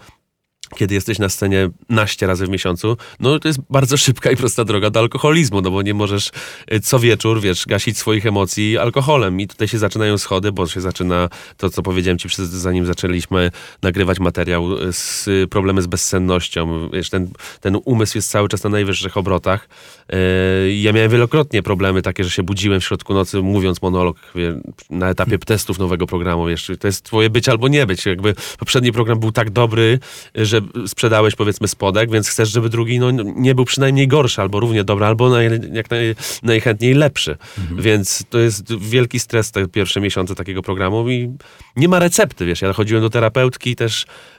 kiedy 0.76 0.96
jesteś 0.96 1.20
na 1.20 1.30
scenie 1.30 1.70
naście 1.90 2.28
razy 2.28 2.46
w 2.46 2.50
miesiącu, 2.50 2.98
no 3.20 3.40
to 3.40 3.48
jest 3.48 3.60
bardzo 3.70 3.98
szybka 3.98 4.32
i 4.32 4.36
prosta 4.36 4.66
droga 4.66 4.90
do 4.90 5.00
alkoholizmu, 5.00 5.62
no 5.62 5.72
bo 5.72 5.82
nie 5.82 5.94
możesz 5.94 6.32
y, 6.74 6.80
co 6.80 7.00
wieczór, 7.00 7.42
wiesz, 7.42 7.66
gasić 7.66 7.98
swoich 7.98 8.26
emocji 8.26 8.78
alkoholem. 8.78 9.40
I 9.40 9.48
tutaj 9.48 9.68
się 9.68 9.78
zaczynają 9.78 10.18
schody, 10.18 10.52
bo 10.52 10.68
się 10.68 10.82
zaczyna 10.82 11.30
to, 11.58 11.70
co 11.70 11.82
powiedziałem 11.82 12.18
ci, 12.18 12.28
przez- 12.28 12.50
zanim 12.50 12.86
zaczęliśmy 12.86 13.52
nagrywać 13.82 14.20
materiał, 14.20 14.84
y, 14.84 14.94
z, 14.94 15.30
problemy 15.50 15.82
z 15.82 15.88
bezsennością, 15.88 16.90
wiesz, 16.94 17.10
ten, 17.10 17.30
ten 17.62 17.78
umysł 17.86 18.18
jest 18.18 18.32
cały 18.32 18.48
czas 18.50 18.64
na 18.64 18.70
najwyższych 18.70 19.18
obrotach 19.18 19.70
Ja 20.78 20.94
miałem 20.94 21.12
wielokrotnie 21.12 21.64
problemy 21.64 22.02
takie, 22.02 22.24
że 22.24 22.30
się 22.30 22.44
budziłem 22.44 22.80
w 22.80 22.84
środku 22.84 23.14
nocy, 23.14 23.42
mówiąc 23.42 23.82
monolog 23.82 24.18
na 24.90 25.10
etapie 25.10 25.38
testów 25.38 25.80
nowego 25.80 26.08
programu. 26.08 26.46
Wiesz, 26.46 26.72
to 26.80 26.88
jest 26.88 27.04
twoje 27.04 27.30
być 27.30 27.50
albo 27.50 27.68
nie 27.68 27.86
być. 27.86 28.06
Jakby 28.06 28.36
poprzedni 28.60 28.92
program 28.92 29.20
był 29.20 29.32
tak 29.32 29.50
dobry, 29.50 30.00
że 30.36 30.62
sprzedałeś 30.88 31.36
powiedzmy 31.36 31.68
spodek, 31.68 32.12
więc 32.12 32.30
chcesz, 32.30 32.50
żeby 32.50 32.70
drugi 32.70 33.00
no, 33.00 33.12
nie 33.36 33.56
był 33.56 33.66
przynajmniej 33.66 34.08
gorszy, 34.08 34.42
albo 34.42 34.60
równie 34.60 34.84
dobry, 34.84 35.06
albo 35.06 35.30
naj, 35.30 35.50
jak 35.74 35.90
naj, 35.90 36.16
najchętniej 36.44 36.94
lepszy. 36.94 37.38
Więc 37.78 38.24
to 38.30 38.40
jest 38.40 38.78
wielki 38.78 39.20
stres 39.20 39.52
te 39.52 39.68
pierwsze 39.68 40.02
miesiące 40.02 40.36
takiego 40.36 40.62
programu 40.62 41.10
i 41.10 41.30
nie 41.76 41.88
ma 41.88 42.00
recepty, 42.00 42.46
wiesz. 42.46 42.62
Ja 42.62 42.74
chodziłem 42.74 43.04
do 43.04 43.10
terapeutki 43.10 43.76
też 43.76 44.06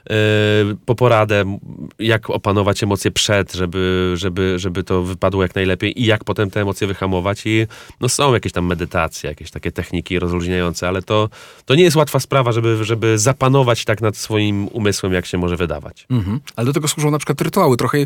po 0.85 0.95
poradę, 0.95 1.57
jak 1.99 2.29
opanować 2.29 2.83
emocje 2.83 3.11
przed, 3.11 3.53
żeby, 3.53 4.13
żeby, 4.15 4.59
żeby 4.59 4.83
to 4.83 5.03
wypadło 5.03 5.41
jak 5.41 5.55
najlepiej 5.55 6.01
i 6.01 6.05
jak 6.05 6.23
potem 6.23 6.49
te 6.49 6.61
emocje 6.61 6.87
wyhamować 6.87 7.45
i 7.45 7.67
no 7.99 8.09
są 8.09 8.33
jakieś 8.33 8.51
tam 8.51 8.65
medytacje, 8.65 9.29
jakieś 9.29 9.51
takie 9.51 9.71
techniki 9.71 10.19
rozluźniające, 10.19 10.87
ale 10.87 11.01
to, 11.01 11.29
to 11.65 11.75
nie 11.75 11.83
jest 11.83 11.95
łatwa 11.95 12.19
sprawa, 12.19 12.51
żeby, 12.51 12.85
żeby 12.85 13.19
zapanować 13.19 13.85
tak 13.85 14.01
nad 14.01 14.17
swoim 14.17 14.67
umysłem, 14.67 15.13
jak 15.13 15.25
się 15.25 15.37
może 15.37 15.57
wydawać. 15.57 16.05
Mhm. 16.09 16.39
Ale 16.55 16.65
do 16.65 16.73
tego 16.73 16.87
służą 16.87 17.11
na 17.11 17.17
przykład 17.17 17.41
rytuały, 17.41 17.77
trochę 17.77 17.97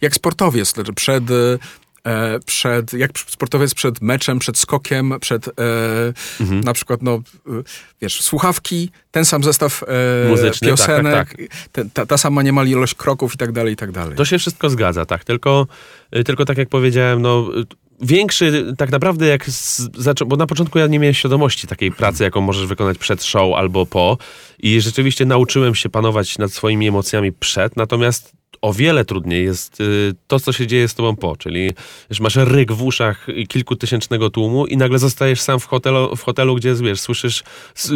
jak 0.00 0.14
sportowiec, 0.14 0.74
znaczy 0.74 0.92
przed, 0.92 1.30
e, 1.30 1.58
przed, 2.46 2.92
jak 2.92 3.10
sportowiec 3.18 3.74
przed 3.74 4.00
meczem, 4.00 4.38
przed 4.38 4.58
skokiem, 4.58 5.14
przed 5.20 5.48
e, 5.48 5.52
Mhm. 6.40 6.60
na 6.60 6.72
przykład, 6.72 7.02
no, 7.02 7.14
e, 7.14 7.50
wiesz, 8.02 8.20
słuchawki, 8.20 8.90
ten 9.10 9.24
sam 9.24 9.44
zestaw 9.44 9.82
e, 10.24 10.28
Muzyczny, 10.28 10.68
tak, 10.68 10.78
piosenek, 10.78 11.14
tak, 11.14 11.36
Te, 11.72 11.84
ta, 11.92 12.06
ta 12.06 12.18
sama 12.18 12.42
niemal 12.42 12.66
ilość 12.68 12.94
kroków 12.94 13.34
i 13.34 13.36
tak 13.36 13.52
dalej, 13.52 13.72
i 13.72 13.76
tak 13.76 13.92
dalej. 13.92 14.16
To 14.16 14.24
się 14.24 14.38
wszystko 14.38 14.70
zgadza, 14.70 15.06
tak. 15.06 15.24
Tylko, 15.24 15.66
y, 16.16 16.24
tylko 16.24 16.44
tak 16.44 16.58
jak 16.58 16.68
powiedziałem, 16.68 17.22
no 17.22 17.50
y, 17.58 17.64
większy 18.00 18.74
tak 18.78 18.90
naprawdę 18.90 19.26
jak 19.26 19.50
z, 19.50 19.90
zaczą, 19.98 20.24
bo 20.24 20.36
na 20.36 20.46
początku 20.46 20.78
ja 20.78 20.86
nie 20.86 20.98
miałem 20.98 21.14
świadomości 21.14 21.66
takiej 21.66 21.92
pracy, 21.92 22.24
jaką 22.24 22.40
możesz 22.40 22.66
wykonać 22.66 22.98
przed 22.98 23.24
show 23.24 23.54
albo 23.54 23.86
po 23.86 24.18
i 24.58 24.80
rzeczywiście 24.80 25.24
nauczyłem 25.24 25.74
się 25.74 25.88
panować 25.88 26.38
nad 26.38 26.52
swoimi 26.52 26.88
emocjami 26.88 27.32
przed, 27.32 27.76
natomiast 27.76 28.32
o 28.64 28.72
wiele 28.72 29.04
trudniej 29.04 29.44
jest 29.44 29.80
y, 29.80 30.14
to, 30.26 30.40
co 30.40 30.52
się 30.52 30.66
dzieje 30.66 30.88
z 30.88 30.94
tobą 30.94 31.16
po, 31.16 31.36
czyli 31.36 31.70
wiesz, 32.10 32.20
masz 32.20 32.36
ryk 32.36 32.72
w 32.72 32.82
uszach 32.82 33.26
kilkutysięcznego 33.48 34.30
tłumu 34.30 34.66
i 34.66 34.76
nagle 34.76 34.98
zostajesz 34.98 35.40
sam 35.40 35.60
w 35.60 35.66
hotelu, 35.66 36.16
w 36.16 36.22
hotelu 36.22 36.54
gdzie 36.54 36.74
wiesz, 36.74 37.00
słyszysz 37.00 37.42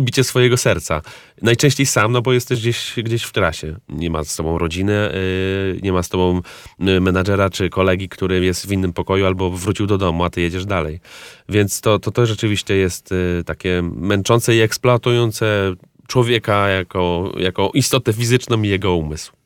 bicie 0.00 0.24
swojego 0.24 0.56
serca. 0.56 1.02
Najczęściej 1.42 1.86
sam, 1.86 2.12
no 2.12 2.22
bo 2.22 2.32
jesteś 2.32 2.60
gdzieś, 2.60 2.94
gdzieś 2.96 3.22
w 3.22 3.32
trasie. 3.32 3.76
Nie 3.88 4.10
ma 4.10 4.24
z 4.24 4.36
tobą 4.36 4.58
rodziny, 4.58 4.92
y, 5.14 5.80
nie 5.82 5.92
ma 5.92 6.02
z 6.02 6.08
tobą 6.08 6.40
y, 6.80 7.00
menadżera 7.00 7.50
czy 7.50 7.70
kolegi, 7.70 8.08
który 8.08 8.44
jest 8.44 8.66
w 8.66 8.72
innym 8.72 8.92
pokoju 8.92 9.26
albo 9.26 9.50
wrócił 9.50 9.86
do 9.86 9.98
domu, 9.98 10.24
a 10.24 10.30
ty 10.30 10.40
jedziesz 10.40 10.66
dalej. 10.66 11.00
Więc 11.48 11.80
to, 11.80 11.98
to, 11.98 12.10
to 12.10 12.26
rzeczywiście 12.26 12.76
jest 12.76 13.14
takie 13.46 13.82
męczące 13.82 14.56
i 14.56 14.60
eksploatujące 14.60 15.74
człowieka 16.08 16.68
jako, 16.68 17.32
jako 17.38 17.70
istotę 17.74 18.12
fizyczną 18.12 18.62
i 18.62 18.68
jego 18.68 18.94
umysł. 18.94 19.37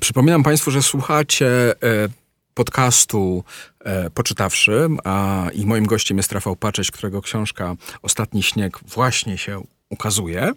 Przypominam 0.00 0.42
Państwu, 0.42 0.70
że 0.70 0.82
słuchacie 0.82 1.46
e, 1.46 2.08
podcastu 2.54 3.44
e, 3.80 4.10
Poczytawszy, 4.10 4.88
a 5.04 5.46
i 5.54 5.66
moim 5.66 5.86
gościem 5.86 6.16
jest 6.16 6.32
Rafał 6.32 6.56
Pacześ, 6.56 6.90
którego 6.90 7.22
książka 7.22 7.74
Ostatni 8.02 8.42
śnieg 8.42 8.78
właśnie 8.86 9.38
się 9.38 9.62
ukazuje. 9.90 10.52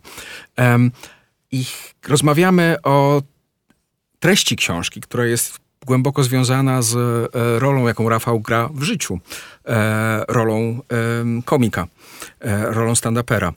I 1.52 1.66
rozmawiamy 2.08 2.78
o 2.84 3.22
treści 4.20 4.56
książki, 4.56 5.02
która 5.02 5.26
jest 5.26 5.60
głęboko 5.86 6.24
związana 6.24 6.82
z 6.82 6.96
e, 6.96 7.60
rolą, 7.60 7.88
jaką 7.88 8.10
Rafał 8.10 8.40
gra 8.40 8.70
w 8.74 8.84
życiu. 8.84 9.20
Rolą 10.28 10.80
komika, 11.46 11.88
rolą 12.64 12.94
stand-upera. 12.94 13.52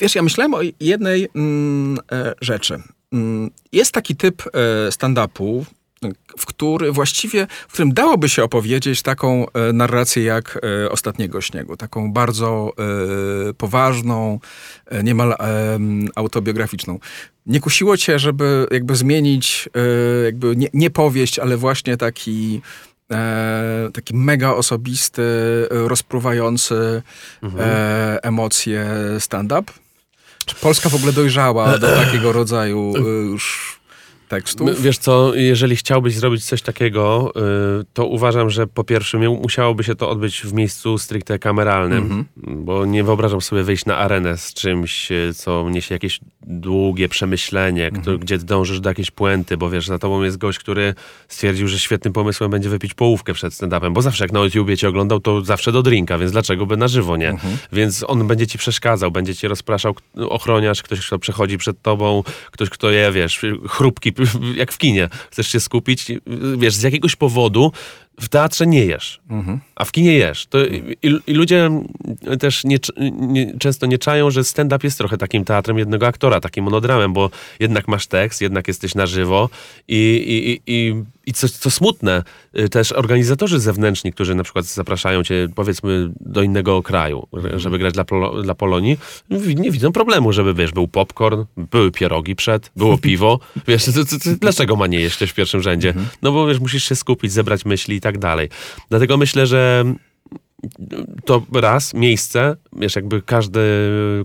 Wiesz, 0.00 0.14
ja 0.14 0.22
myślałem 0.22 0.54
o 0.54 0.60
jednej 0.80 1.28
mm, 1.34 1.98
rzeczy. 2.40 2.82
Mm, 3.14 3.50
Jest 3.72 3.92
taki 3.92 4.16
typ 4.16 4.42
e, 4.46 4.50
stand-upu, 4.90 5.64
w 6.38 6.46
który 6.46 6.92
właściwie, 6.92 7.46
w 7.68 7.72
którym 7.72 7.94
dałoby 7.94 8.28
się 8.28 8.44
opowiedzieć 8.44 9.02
taką 9.02 9.46
e, 9.52 9.72
narrację 9.72 10.24
jak 10.24 10.58
e, 10.84 10.90
Ostatniego 10.90 11.40
Śniegu. 11.40 11.76
Taką 11.76 12.12
bardzo 12.12 12.72
poważną, 13.58 14.40
niemal 15.04 15.34
autobiograficzną. 16.14 16.98
Nie 17.46 17.60
kusiło 17.60 17.96
cię, 17.96 18.18
żeby 18.18 18.66
jakby 18.70 18.96
zmienić, 18.96 19.68
jakby 20.24 20.56
nie, 20.56 20.68
nie 20.74 20.90
powieść, 20.90 21.38
ale 21.38 21.56
właśnie 21.56 21.96
taki 21.96 22.60
e, 23.12 23.90
taki 23.92 24.16
mega 24.16 24.50
osobisty, 24.50 25.22
rozpruwający 25.70 27.02
e, 27.58 28.18
emocje 28.22 28.86
stand-up? 29.18 29.72
Czy 30.46 30.54
Polska 30.54 30.88
w 30.88 30.94
ogóle 30.94 31.12
dojrzała 31.12 31.78
do 31.78 31.96
takiego 31.96 32.32
rodzaju 32.32 32.92
e, 32.96 33.00
już 33.00 33.73
tekstów? 34.34 34.82
Wiesz 34.82 34.98
co, 34.98 35.34
jeżeli 35.34 35.76
chciałbyś 35.76 36.14
zrobić 36.14 36.44
coś 36.44 36.62
takiego, 36.62 37.32
y, 37.80 37.84
to 37.92 38.06
uważam, 38.06 38.50
że 38.50 38.66
po 38.66 38.84
pierwsze 38.84 39.18
musiałoby 39.18 39.84
się 39.84 39.94
to 39.94 40.10
odbyć 40.10 40.40
w 40.40 40.52
miejscu 40.52 40.98
stricte 40.98 41.38
kameralnym, 41.38 42.24
bo 42.36 42.86
nie 42.86 43.04
wyobrażam 43.04 43.40
sobie 43.40 43.62
wyjść 43.62 43.86
na 43.86 43.96
arenę 43.96 44.38
z 44.38 44.54
czymś, 44.54 45.12
y, 45.12 45.34
co 45.34 45.70
niesie 45.70 45.94
jakieś 45.94 46.20
długie 46.46 47.08
przemyślenie, 47.08 47.90
kto, 47.90 48.18
gdzie 48.18 48.38
dążysz 48.38 48.80
do 48.80 48.90
jakiejś 48.90 49.10
puenty, 49.10 49.56
bo 49.56 49.70
wiesz, 49.70 49.86
za 49.86 49.98
tobą 49.98 50.22
jest 50.22 50.38
gość, 50.38 50.58
który 50.58 50.94
stwierdził, 51.28 51.68
że 51.68 51.78
świetnym 51.78 52.12
pomysłem 52.12 52.50
będzie 52.50 52.68
wypić 52.68 52.94
połówkę 52.94 53.34
przed 53.34 53.52
stand-upem, 53.52 53.92
bo 53.92 54.02
zawsze 54.02 54.24
jak 54.24 54.32
na 54.32 54.40
YouTubie 54.40 54.76
cię 54.76 54.88
oglądał, 54.88 55.20
to 55.20 55.44
zawsze 55.44 55.72
do 55.72 55.82
drinka, 55.82 56.18
więc 56.18 56.32
dlaczego 56.32 56.66
by 56.66 56.76
na 56.76 56.88
żywo 56.88 57.16
nie? 57.16 57.36
Więc 57.72 58.04
on 58.08 58.26
będzie 58.26 58.46
ci 58.46 58.58
przeszkadzał, 58.58 59.10
będzie 59.10 59.34
ci 59.34 59.48
rozpraszał 59.48 59.94
ochroniarz, 60.28 60.82
ktoś, 60.82 61.06
kto 61.06 61.18
przechodzi 61.18 61.58
przed 61.58 61.82
tobą, 61.82 62.22
ktoś, 62.50 62.70
kto 62.70 62.90
je, 62.90 63.12
wiesz, 63.12 63.40
chrupki, 63.68 64.12
jak 64.56 64.72
w 64.72 64.78
kinie. 64.78 65.08
Chcesz 65.30 65.48
się 65.48 65.60
skupić, 65.60 66.06
wiesz, 66.58 66.74
z 66.74 66.82
jakiegoś 66.82 67.16
powodu 67.16 67.72
w 68.20 68.28
teatrze 68.28 68.66
nie 68.66 68.84
jesz, 68.84 69.20
a 69.76 69.84
w 69.84 69.92
kinie 69.92 70.12
jesz. 70.12 70.46
To 70.46 70.66
i, 70.66 70.96
I 71.26 71.34
ludzie 71.34 71.70
też 72.40 72.64
nie, 72.64 72.78
nie, 73.12 73.58
często 73.58 73.86
nie 73.86 73.98
czają, 73.98 74.30
że 74.30 74.44
stand-up 74.44 74.86
jest 74.86 74.98
trochę 74.98 75.16
takim 75.16 75.44
teatrem 75.44 75.78
jednego 75.78 76.06
aktora, 76.06 76.40
takim 76.40 76.64
monodramem, 76.64 77.12
bo 77.12 77.30
jednak 77.60 77.88
masz 77.88 78.06
tekst, 78.06 78.40
jednak 78.40 78.68
jesteś 78.68 78.94
na 78.94 79.06
żywo 79.06 79.50
i, 79.88 80.24
i, 80.26 80.72
i, 80.72 80.94
i, 81.26 81.32
co, 81.32 81.48
co 81.48 81.70
smutne, 81.70 82.22
y, 82.58 82.68
też 82.68 82.92
organizatorzy 82.92 83.60
zewnętrzni, 83.60 84.12
którzy 84.12 84.34
na 84.34 84.42
przykład 84.42 84.64
zapraszają 84.64 85.24
cię, 85.24 85.48
powiedzmy, 85.54 86.10
do 86.20 86.42
innego 86.42 86.82
kraju, 86.82 87.28
żeby 87.56 87.78
grać 87.78 87.94
dla, 87.94 88.04
Polo, 88.04 88.42
dla 88.42 88.54
Polonii, 88.54 88.98
nie 89.56 89.70
widzą 89.70 89.92
problemu, 89.92 90.32
żeby, 90.32 90.54
wiesz, 90.54 90.72
był 90.72 90.88
popcorn, 90.88 91.44
były 91.56 91.90
pierogi 91.90 92.36
przed, 92.36 92.70
było 92.76 92.98
piwo, 92.98 93.40
wiesz, 93.68 93.84
to, 93.84 93.92
to, 93.92 94.04
to, 94.04 94.30
dlaczego 94.40 94.76
ma 94.76 94.86
nie 94.86 95.00
jeść 95.00 95.24
w 95.24 95.34
pierwszym 95.34 95.62
rzędzie? 95.62 95.94
No 96.22 96.32
bo, 96.32 96.46
wiesz, 96.46 96.60
musisz 96.60 96.84
się 96.84 96.96
skupić, 96.96 97.32
zebrać 97.32 97.64
myśli 97.64 98.00
tak 98.04 98.18
dalej. 98.18 98.48
Dlatego 98.90 99.16
myślę, 99.16 99.46
że 99.46 99.84
to 101.24 101.42
raz, 101.52 101.94
miejsce, 101.94 102.56
wiesz, 102.76 102.96
jakby 102.96 103.22
każdy, 103.22 103.60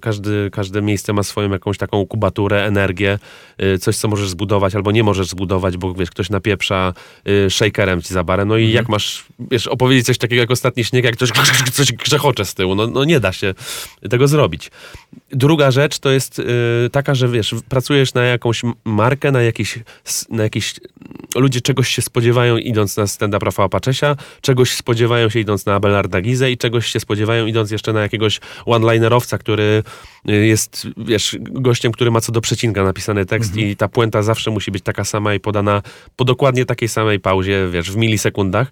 każdy, 0.02 0.50
każde 0.52 0.82
miejsce 0.82 1.14
ma 1.14 1.24
swoją 1.24 1.52
jakąś 1.52 1.78
taką 1.78 2.06
kubaturę, 2.06 2.66
energię, 2.66 3.20
y, 3.64 3.78
coś, 3.78 3.98
co 3.98 4.08
możesz 4.08 4.30
zbudować 4.30 4.76
albo 4.76 4.92
nie 4.92 5.04
możesz 5.04 5.28
zbudować, 5.28 5.78
bo 5.78 5.94
wiesz, 5.94 6.10
ktoś 6.10 6.30
napieprza 6.30 6.94
y, 7.28 7.50
shakerem 7.50 8.02
ci 8.02 8.14
za 8.14 8.24
barem, 8.24 8.48
no 8.48 8.58
i 8.58 8.72
jak 8.72 8.90
masz, 8.90 9.26
wiesz, 9.52 9.68
opowiedzieć 9.68 10.06
coś 10.06 10.18
takiego 10.18 10.42
jak 10.42 10.52
ostatni 10.52 10.86
śnieg, 10.86 11.06
jak 11.06 11.16
ktoś 11.16 11.32
coś 11.74 11.92
grzechocze 11.92 12.46
z 12.46 12.54
tyłu, 12.54 12.76
no, 12.76 12.88
no 12.88 13.04
nie 13.04 13.20
da 13.20 13.32
się 13.34 13.54
tego 14.10 14.28
zrobić. 14.28 14.72
Druga 15.32 15.72
rzecz 15.72 16.00
to 16.00 16.10
jest 16.10 16.40
y, 16.40 16.44
taka, 16.92 17.16
że 17.16 17.28
wiesz, 17.28 17.56
pracujesz 17.70 18.14
na 18.14 18.24
jakąś 18.24 18.62
markę, 18.86 19.32
na 19.32 19.42
jakiś, 19.42 19.80
na 20.30 20.44
jakiś 20.44 20.76
ludzie 21.36 21.62
czegoś 21.62 21.90
się 21.90 22.02
spodziewają 22.02 22.58
idąc 22.58 22.98
na 22.98 23.08
stand-up 23.08 23.46
Rafała 23.46 23.70
Paczesia, 23.70 24.16
czegoś 24.42 24.72
spodziewają 24.72 25.30
się 25.30 25.40
idąc 25.40 25.66
na 25.66 25.76
Abelarda 25.76 26.22
Gizę 26.30 26.52
i 26.52 26.58
czegoś 26.58 26.88
się 26.88 27.00
spodziewają 27.00 27.46
idąc 27.46 27.72
jeszcze 27.72 27.94
na 27.94 28.02
jakiegoś 28.02 28.40
one-linerowca, 28.66 29.38
który 29.38 29.84
y, 30.30 30.46
jest, 30.46 30.88
wiesz, 30.98 31.38
gościem, 31.40 31.92
który 31.92 32.12
ma 32.12 32.22
co 32.22 32.32
do 32.32 32.42
przecinka 32.42 32.84
napisany 32.84 33.26
tekst 33.26 33.58
i 33.58 33.76
ta 33.76 33.88
puenta 33.88 34.22
zawsze 34.22 34.52
musi 34.52 34.72
być 34.72 34.84
taka 34.84 35.04
sama 35.04 35.34
i 35.34 35.40
podana 35.40 35.82
po 36.16 36.26
dokładnie 36.26 36.66
takiej 36.66 36.90
samej 36.90 37.20
pauzie, 37.20 37.68
wiesz, 37.72 37.92
w 37.92 37.96
milisekundach. 37.96 38.72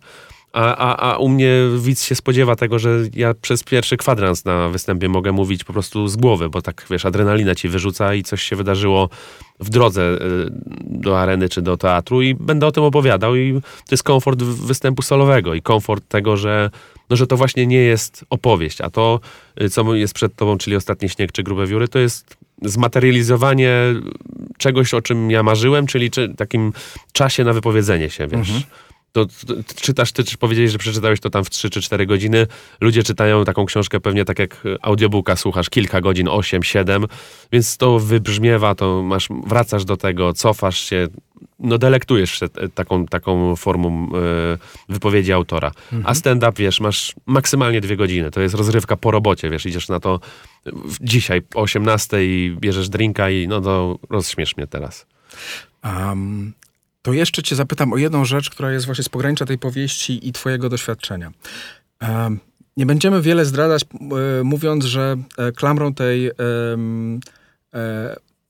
A, 0.54 0.76
a, 0.76 1.14
a 1.14 1.18
u 1.18 1.30
mnie 1.30 1.52
widz 1.78 2.04
się 2.04 2.16
spodziewa 2.16 2.56
tego, 2.56 2.80
że 2.80 3.00
ja 3.14 3.34
przez 3.34 3.64
pierwszy 3.64 3.98
kwadrans 3.98 4.46
na 4.46 4.70
występie 4.70 5.10
mogę 5.10 5.32
mówić 5.32 5.64
po 5.64 5.74
prostu 5.74 6.08
z 6.08 6.16
głowy, 6.16 6.50
bo 6.50 6.62
tak, 6.62 6.86
wiesz, 6.90 7.06
adrenalina 7.06 7.56
ci 7.56 7.70
wyrzuca 7.70 8.14
i 8.14 8.24
coś 8.24 8.44
się 8.44 8.56
wydarzyło 8.56 9.10
w 9.60 9.70
drodze 9.70 10.02
y, 10.02 10.18
do 10.82 11.20
areny 11.22 11.50
czy 11.50 11.62
do 11.62 11.78
teatru 11.78 12.22
i 12.22 12.36
będę 12.36 12.68
o 12.68 12.72
tym 12.72 12.84
opowiadał 12.84 13.36
i 13.36 13.62
to 13.62 13.92
jest 13.92 14.04
komfort 14.04 14.44
występu 14.44 15.02
solowego 15.02 15.54
i 15.54 15.62
komfort 15.62 16.08
tego, 16.08 16.38
że, 16.38 16.70
no, 17.10 17.16
że 17.16 17.28
to 17.28 17.38
właśnie 17.38 17.68
nie 17.68 17.82
jest 17.82 18.26
opowieść, 18.30 18.82
a 18.82 18.90
to, 18.90 19.20
y, 19.62 19.70
co 19.70 19.96
jest 19.96 20.14
przed 20.14 20.36
tobą, 20.36 20.58
czyli 20.58 20.76
Ostatni 20.76 21.10
Śnieg 21.10 21.32
czy 21.32 21.44
Grube 21.44 21.68
Wióry, 21.68 21.88
to 21.88 22.00
jest 22.00 22.38
zmaterializowanie 22.62 23.74
czegoś, 24.58 24.94
o 24.94 25.02
czym 25.02 25.32
ja 25.32 25.44
marzyłem, 25.44 25.88
czyli 25.88 26.12
czy, 26.12 26.34
takim 26.36 26.74
czasie 27.12 27.44
na 27.44 27.54
wypowiedzenie 27.54 28.10
się, 28.10 28.28
wiesz. 28.28 28.50
To, 29.12 29.26
to, 29.26 29.54
czytasz, 29.76 30.12
ty 30.12 30.24
czy 30.24 30.38
powiedziałeś, 30.38 30.72
że 30.72 30.78
przeczytałeś 30.78 31.20
to 31.20 31.30
tam 31.30 31.44
w 31.44 31.50
3 31.50 31.70
czy 31.70 31.82
4 31.82 32.06
godziny. 32.06 32.48
Ludzie 32.82 33.04
czytają 33.04 33.46
taką 33.46 33.66
książkę 33.66 34.00
pewnie 34.00 34.26
tak 34.26 34.40
jak 34.40 34.64
audiobooka 34.82 35.36
słuchasz, 35.36 35.70
kilka 35.70 36.02
godzin, 36.02 36.28
8, 36.28 36.64
7, 36.64 37.06
więc 37.52 37.78
to 37.78 38.00
wybrzmiewa, 38.00 38.76
to 38.76 39.04
masz, 39.04 39.28
wracasz 39.48 39.86
do 39.86 39.98
tego, 39.98 40.34
cofasz 40.34 40.80
się, 40.80 41.08
no 41.60 41.78
delektujesz 41.78 42.40
się 42.40 42.50
taką, 42.74 43.06
taką 43.06 43.56
formą 43.56 44.10
y, 44.10 44.58
wypowiedzi 44.90 45.34
autora. 45.34 45.72
Mhm. 45.94 46.04
A 46.06 46.14
stand-up, 46.14 46.54
wiesz, 46.56 46.80
masz 46.80 47.16
maksymalnie 47.26 47.82
dwie 47.82 47.98
godziny, 47.98 48.32
to 48.32 48.42
jest 48.42 48.56
rozrywka 48.56 48.98
po 48.98 49.12
robocie, 49.12 49.50
wiesz, 49.50 49.66
idziesz 49.66 49.90
na 49.90 50.00
to 50.00 50.20
dzisiaj 51.02 51.42
o 51.56 51.62
18 51.62 52.26
i 52.26 52.56
bierzesz 52.60 52.90
drinka 52.90 53.30
i 53.30 53.48
no 53.48 53.62
to 53.62 54.00
rozśmiesz 54.10 54.58
mnie 54.58 54.68
teraz. 54.68 55.06
Um, 55.84 56.54
to 57.08 57.14
jeszcze 57.14 57.44
cię 57.44 57.56
zapytam 57.56 57.94
o 57.94 57.98
jedną 57.98 58.26
rzecz, 58.26 58.50
która 58.50 58.72
jest 58.72 58.86
właśnie 58.86 59.04
z 59.04 59.10
pogranicza 59.10 59.46
tej 59.46 59.58
powieści 59.58 60.28
i 60.28 60.34
twojego 60.34 60.70
doświadczenia. 60.70 61.32
Nie 62.78 62.86
będziemy 62.86 63.22
wiele 63.22 63.46
zdradzać, 63.46 63.84
e, 63.84 64.44
mówiąc, 64.44 64.86
że 64.86 65.16
e, 65.38 65.52
klamrą 65.52 65.94
tej 65.94 66.28
e, 66.28 66.34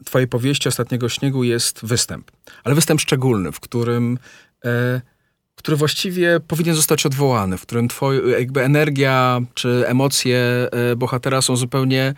twojej 0.06 0.28
powieści 0.28 0.70
Ostatniego 0.70 1.10
Śniegu 1.10 1.44
jest 1.44 1.86
występ. 1.86 2.32
Ale 2.64 2.76
występ 2.76 3.02
szczególny, 3.02 3.52
w 3.52 3.60
którym 3.60 4.20
który 5.56 5.78
właściwie 5.78 6.40
powinien 6.48 6.76
zostać 6.76 7.06
odwołany, 7.06 7.58
w 7.58 7.62
którym 7.62 7.88
twoja 7.88 8.40
jakby 8.40 8.64
energia 8.64 9.42
czy 9.54 9.84
emocje 9.88 10.70
bohatera 10.98 11.42
są 11.42 11.56
zupełnie 11.56 12.14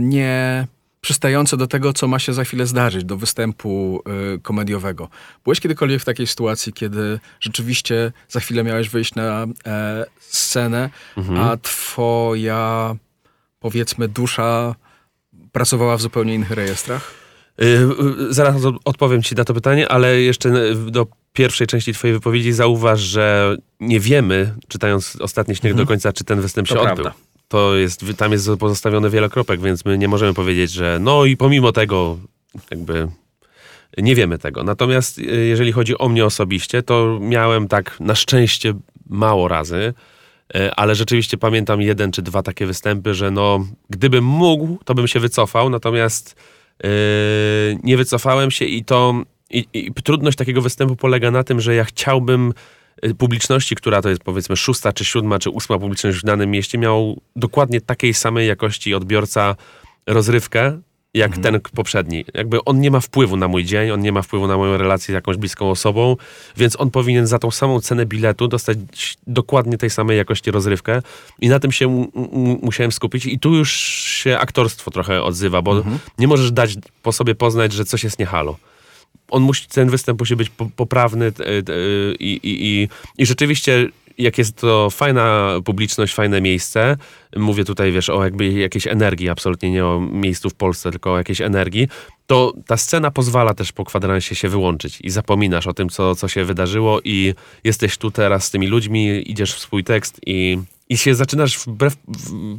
nie 0.00 0.66
przystające 1.00 1.56
do 1.56 1.66
tego, 1.66 1.92
co 1.92 2.08
ma 2.08 2.18
się 2.18 2.32
za 2.32 2.44
chwilę 2.44 2.66
zdarzyć, 2.66 3.04
do 3.04 3.16
występu 3.16 4.02
y, 4.36 4.40
komediowego. 4.40 5.08
Byłeś 5.44 5.60
kiedykolwiek 5.60 6.02
w 6.02 6.04
takiej 6.04 6.26
sytuacji, 6.26 6.72
kiedy 6.72 7.20
rzeczywiście 7.40 8.12
za 8.28 8.40
chwilę 8.40 8.64
miałeś 8.64 8.88
wyjść 8.88 9.14
na 9.14 9.46
e, 9.66 10.06
scenę, 10.20 10.90
mhm. 11.16 11.38
a 11.38 11.56
twoja, 11.56 12.96
powiedzmy, 13.60 14.08
dusza 14.08 14.74
pracowała 15.52 15.96
w 15.96 16.02
zupełnie 16.02 16.34
innych 16.34 16.50
rejestrach? 16.50 17.14
Yy, 17.58 18.34
zaraz 18.34 18.56
odpowiem 18.84 19.22
ci 19.22 19.34
na 19.34 19.44
to 19.44 19.54
pytanie, 19.54 19.88
ale 19.88 20.20
jeszcze 20.20 20.74
do 20.74 21.06
pierwszej 21.32 21.66
części 21.66 21.92
twojej 21.94 22.14
wypowiedzi 22.14 22.52
zauważ, 22.52 23.00
że 23.00 23.56
nie 23.80 24.00
wiemy, 24.00 24.54
czytając 24.68 25.16
ostatni 25.20 25.56
śnieg 25.56 25.70
mhm. 25.70 25.86
do 25.86 25.88
końca, 25.88 26.12
czy 26.12 26.24
ten 26.24 26.40
występ 26.40 26.68
to 26.68 26.74
się 26.74 26.80
prawda. 26.80 27.02
odbył 27.02 27.27
to 27.48 27.76
jest, 27.76 28.04
tam 28.16 28.32
jest 28.32 28.50
pozostawione 28.58 29.10
wiele 29.10 29.28
kropek, 29.28 29.60
więc 29.60 29.84
my 29.84 29.98
nie 29.98 30.08
możemy 30.08 30.34
powiedzieć, 30.34 30.70
że 30.70 30.98
no 31.00 31.24
i 31.24 31.36
pomimo 31.36 31.72
tego 31.72 32.18
jakby 32.70 33.08
nie 33.98 34.14
wiemy 34.14 34.38
tego. 34.38 34.64
Natomiast 34.64 35.18
e, 35.18 35.22
jeżeli 35.22 35.72
chodzi 35.72 35.98
o 35.98 36.08
mnie 36.08 36.24
osobiście, 36.24 36.82
to 36.82 37.18
miałem 37.20 37.68
tak 37.68 38.00
na 38.00 38.14
szczęście 38.14 38.74
mało 39.06 39.48
razy, 39.48 39.94
e, 40.54 40.74
ale 40.74 40.94
rzeczywiście 40.94 41.38
pamiętam 41.38 41.82
jeden 41.82 42.12
czy 42.12 42.22
dwa 42.22 42.42
takie 42.42 42.66
występy, 42.66 43.14
że 43.14 43.30
no 43.30 43.66
gdybym 43.90 44.24
mógł, 44.24 44.78
to 44.84 44.94
bym 44.94 45.08
się 45.08 45.20
wycofał, 45.20 45.70
natomiast 45.70 46.36
yy, 46.82 46.88
nie 47.82 47.96
wycofałem 47.96 48.50
się 48.50 48.64
i 48.64 48.84
to 48.84 49.22
i, 49.50 49.66
i 49.72 49.92
trudność 49.92 50.38
takiego 50.38 50.62
występu 50.62 50.96
polega 50.96 51.30
na 51.30 51.44
tym, 51.44 51.60
że 51.60 51.74
ja 51.74 51.84
chciałbym 51.84 52.52
Y, 52.52 52.54
publiczności, 53.18 53.74
która 53.74 54.02
to 54.02 54.08
jest 54.08 54.22
powiedzmy 54.22 54.56
szósta, 54.56 54.92
czy 54.92 55.04
siódma, 55.04 55.38
czy 55.38 55.50
ósma 55.50 55.78
publiczność 55.78 56.18
w 56.18 56.24
danym 56.24 56.50
mieście, 56.50 56.78
miał 56.78 57.20
dokładnie 57.36 57.80
takiej 57.80 58.14
samej 58.14 58.48
jakości 58.48 58.94
odbiorca 58.94 59.56
rozrywkę, 60.06 60.80
jak 61.14 61.36
mhm. 61.36 61.42
ten 61.42 61.60
poprzedni. 61.74 62.24
Jakby 62.34 62.64
on 62.64 62.80
nie 62.80 62.90
ma 62.90 63.00
wpływu 63.00 63.36
na 63.36 63.48
mój 63.48 63.64
dzień, 63.64 63.90
on 63.90 64.00
nie 64.00 64.12
ma 64.12 64.22
wpływu 64.22 64.46
na 64.46 64.56
moją 64.56 64.76
relację 64.76 65.12
z 65.12 65.14
jakąś 65.14 65.36
bliską 65.36 65.70
osobą, 65.70 66.16
więc 66.56 66.80
on 66.80 66.90
powinien 66.90 67.26
za 67.26 67.38
tą 67.38 67.50
samą 67.50 67.80
cenę 67.80 68.06
biletu 68.06 68.48
dostać 68.48 68.78
dokładnie 69.26 69.78
tej 69.78 69.90
samej 69.90 70.16
jakości 70.16 70.50
rozrywkę 70.50 71.02
i 71.40 71.48
na 71.48 71.60
tym 71.60 71.72
się 71.72 72.06
musiałem 72.62 72.92
skupić 72.92 73.26
i 73.26 73.38
tu 73.38 73.54
już 73.54 73.72
się 73.72 74.38
aktorstwo 74.38 74.90
trochę 74.90 75.22
odzywa, 75.22 75.62
bo 75.62 75.76
mhm. 75.76 75.98
nie 76.18 76.28
możesz 76.28 76.52
dać 76.52 76.74
po 77.02 77.12
sobie 77.12 77.34
poznać, 77.34 77.72
że 77.72 77.84
coś 77.84 78.04
jest 78.04 78.18
niehalo 78.18 78.56
on 79.30 79.42
musi, 79.42 79.68
ten 79.68 79.90
występ 79.90 80.20
musi 80.20 80.36
być 80.36 80.50
poprawny 80.76 81.32
i, 82.20 82.40
i, 82.42 82.66
i, 82.66 82.88
i 83.18 83.26
rzeczywiście 83.26 83.88
jak 84.18 84.38
jest 84.38 84.56
to 84.56 84.90
fajna 84.90 85.54
publiczność, 85.64 86.14
fajne 86.14 86.40
miejsce, 86.40 86.96
mówię 87.36 87.64
tutaj, 87.64 87.92
wiesz, 87.92 88.10
o 88.10 88.24
jakby 88.24 88.52
jakiejś 88.52 88.86
energii, 88.86 89.28
absolutnie 89.28 89.70
nie 89.70 89.86
o 89.86 90.00
miejscu 90.00 90.50
w 90.50 90.54
Polsce, 90.54 90.90
tylko 90.90 91.12
o 91.12 91.18
jakiejś 91.18 91.40
energii, 91.40 91.88
to 92.26 92.52
ta 92.66 92.76
scena 92.76 93.10
pozwala 93.10 93.54
też 93.54 93.72
po 93.72 93.84
kwadransie 93.84 94.34
się 94.34 94.48
wyłączyć 94.48 95.00
i 95.00 95.10
zapominasz 95.10 95.66
o 95.66 95.74
tym, 95.74 95.88
co, 95.88 96.14
co 96.14 96.28
się 96.28 96.44
wydarzyło 96.44 97.00
i 97.04 97.34
jesteś 97.64 97.98
tu 97.98 98.10
teraz 98.10 98.44
z 98.44 98.50
tymi 98.50 98.66
ludźmi, 98.66 99.30
idziesz 99.30 99.54
w 99.54 99.58
swój 99.58 99.84
tekst 99.84 100.20
i 100.26 100.58
i 100.88 100.98
się 100.98 101.14
zaczynasz 101.14 101.58
wbrew 101.58 101.96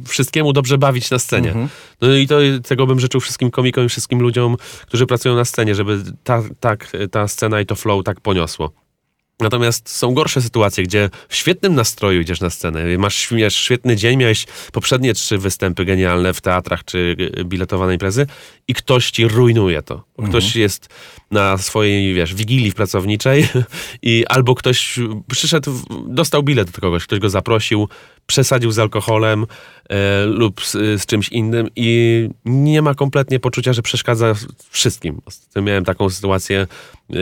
wszystkiemu 0.08 0.52
dobrze 0.52 0.78
bawić 0.78 1.10
na 1.10 1.18
scenie. 1.18 1.48
Mhm. 1.48 1.68
No 2.00 2.14
i 2.14 2.26
to, 2.26 2.38
tego 2.68 2.86
bym 2.86 3.00
życzył 3.00 3.20
wszystkim 3.20 3.50
komikom 3.50 3.84
i 3.86 3.88
wszystkim 3.88 4.20
ludziom, 4.20 4.56
którzy 4.86 5.06
pracują 5.06 5.36
na 5.36 5.44
scenie, 5.44 5.74
żeby 5.74 6.02
ta, 6.24 6.42
tak, 6.60 6.92
ta 7.10 7.28
scena 7.28 7.60
i 7.60 7.66
to 7.66 7.74
flow 7.76 8.04
tak 8.04 8.20
poniosło. 8.20 8.72
Natomiast 9.40 9.88
są 9.88 10.14
gorsze 10.14 10.42
sytuacje, 10.42 10.84
gdzie 10.84 11.10
w 11.28 11.36
świetnym 11.36 11.74
nastroju 11.74 12.20
idziesz 12.20 12.40
na 12.40 12.50
scenę, 12.50 12.98
masz, 12.98 13.30
masz 13.30 13.54
świetny 13.54 13.96
dzień, 13.96 14.16
miałeś 14.16 14.46
poprzednie 14.72 15.14
trzy 15.14 15.38
występy 15.38 15.84
genialne 15.84 16.34
w 16.34 16.40
teatrach 16.40 16.84
czy 16.84 17.16
biletowane 17.44 17.92
imprezy 17.92 18.26
i 18.68 18.74
ktoś 18.74 19.10
ci 19.10 19.28
rujnuje 19.28 19.82
to. 19.82 20.04
Mhm. 20.20 20.30
Ktoś 20.30 20.56
jest 20.56 20.88
na 21.30 21.58
swojej, 21.58 22.14
wiesz, 22.14 22.34
wigilii 22.34 22.70
w 22.70 22.74
pracowniczej 22.74 23.48
i 24.02 24.24
albo 24.26 24.54
ktoś 24.54 24.98
przyszedł, 25.30 25.72
dostał 26.06 26.42
bilet 26.42 26.68
od 26.68 26.80
kogoś, 26.80 27.04
ktoś 27.04 27.18
go 27.18 27.30
zaprosił, 27.30 27.88
przesadził 28.26 28.70
z 28.70 28.78
alkoholem 28.78 29.46
e, 29.88 30.26
lub 30.26 30.64
z, 30.64 30.72
z, 30.72 31.06
czymś 31.06 31.28
innym 31.28 31.68
i 31.76 32.28
nie 32.44 32.82
ma 32.82 32.94
kompletnie 32.94 33.40
poczucia, 33.40 33.72
że 33.72 33.82
przeszkadza 33.82 34.34
wszystkim. 34.70 35.20
Miałem 35.62 35.84
taką 35.84 36.10
sytuację 36.10 36.66
e, 37.10 37.16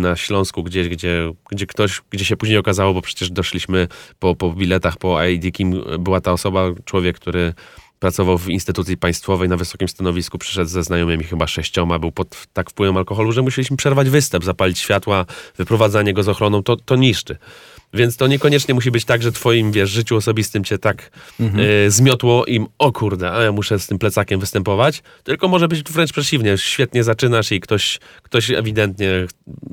na 0.00 0.16
Śląsku 0.16 0.62
gdzieś, 0.62 0.88
gdzie, 0.88 1.32
gdzie 1.50 1.66
ktoś, 1.66 2.02
gdzie 2.10 2.24
się 2.24 2.36
później 2.36 2.58
okazało, 2.58 2.94
bo 2.94 3.02
przecież 3.02 3.30
doszliśmy 3.30 3.88
po, 4.18 4.34
po 4.34 4.52
biletach, 4.52 4.96
po 4.96 5.24
ID, 5.24 5.54
kim 5.54 5.82
była 5.98 6.20
ta 6.20 6.32
osoba, 6.32 6.66
człowiek, 6.84 7.16
który 7.16 7.54
pracował 8.00 8.38
w 8.38 8.48
instytucji 8.48 8.96
państwowej 8.96 9.48
na 9.48 9.56
wysokim 9.56 9.88
stanowisku, 9.88 10.38
przyszedł 10.38 10.70
ze 10.70 10.82
znajomymi 10.82 11.24
chyba 11.24 11.46
sześcioma, 11.46 11.98
był 11.98 12.12
pod 12.12 12.46
tak 12.52 12.70
wpływem 12.70 12.96
alkoholu, 12.96 13.32
że 13.32 13.42
musieliśmy 13.42 13.76
przerwać 13.76 14.10
występ, 14.10 14.44
zapalić 14.44 14.78
światła, 14.78 15.26
wyprowadzanie 15.56 16.14
go 16.14 16.22
z 16.22 16.28
ochroną, 16.28 16.62
to, 16.62 16.76
to 16.76 16.96
niszczy. 16.96 17.36
Więc 17.94 18.16
to 18.16 18.26
niekoniecznie 18.26 18.74
musi 18.74 18.90
być 18.90 19.04
tak, 19.04 19.22
że 19.22 19.32
twoim, 19.32 19.72
wiesz, 19.72 19.90
życiu 19.90 20.16
osobistym 20.16 20.64
cię 20.64 20.78
tak 20.78 21.10
mhm. 21.40 21.64
y, 21.86 21.90
zmiotło 21.90 22.46
im, 22.46 22.66
o 22.78 22.92
kurde, 22.92 23.32
a 23.32 23.42
ja 23.42 23.52
muszę 23.52 23.78
z 23.78 23.86
tym 23.86 23.98
plecakiem 23.98 24.40
występować, 24.40 25.02
tylko 25.24 25.48
może 25.48 25.68
być 25.68 25.82
wręcz 25.82 26.12
przeciwnie, 26.12 26.58
świetnie 26.58 27.04
zaczynasz 27.04 27.52
i 27.52 27.60
ktoś, 27.60 27.98
ktoś 28.22 28.50
ewidentnie 28.50 29.26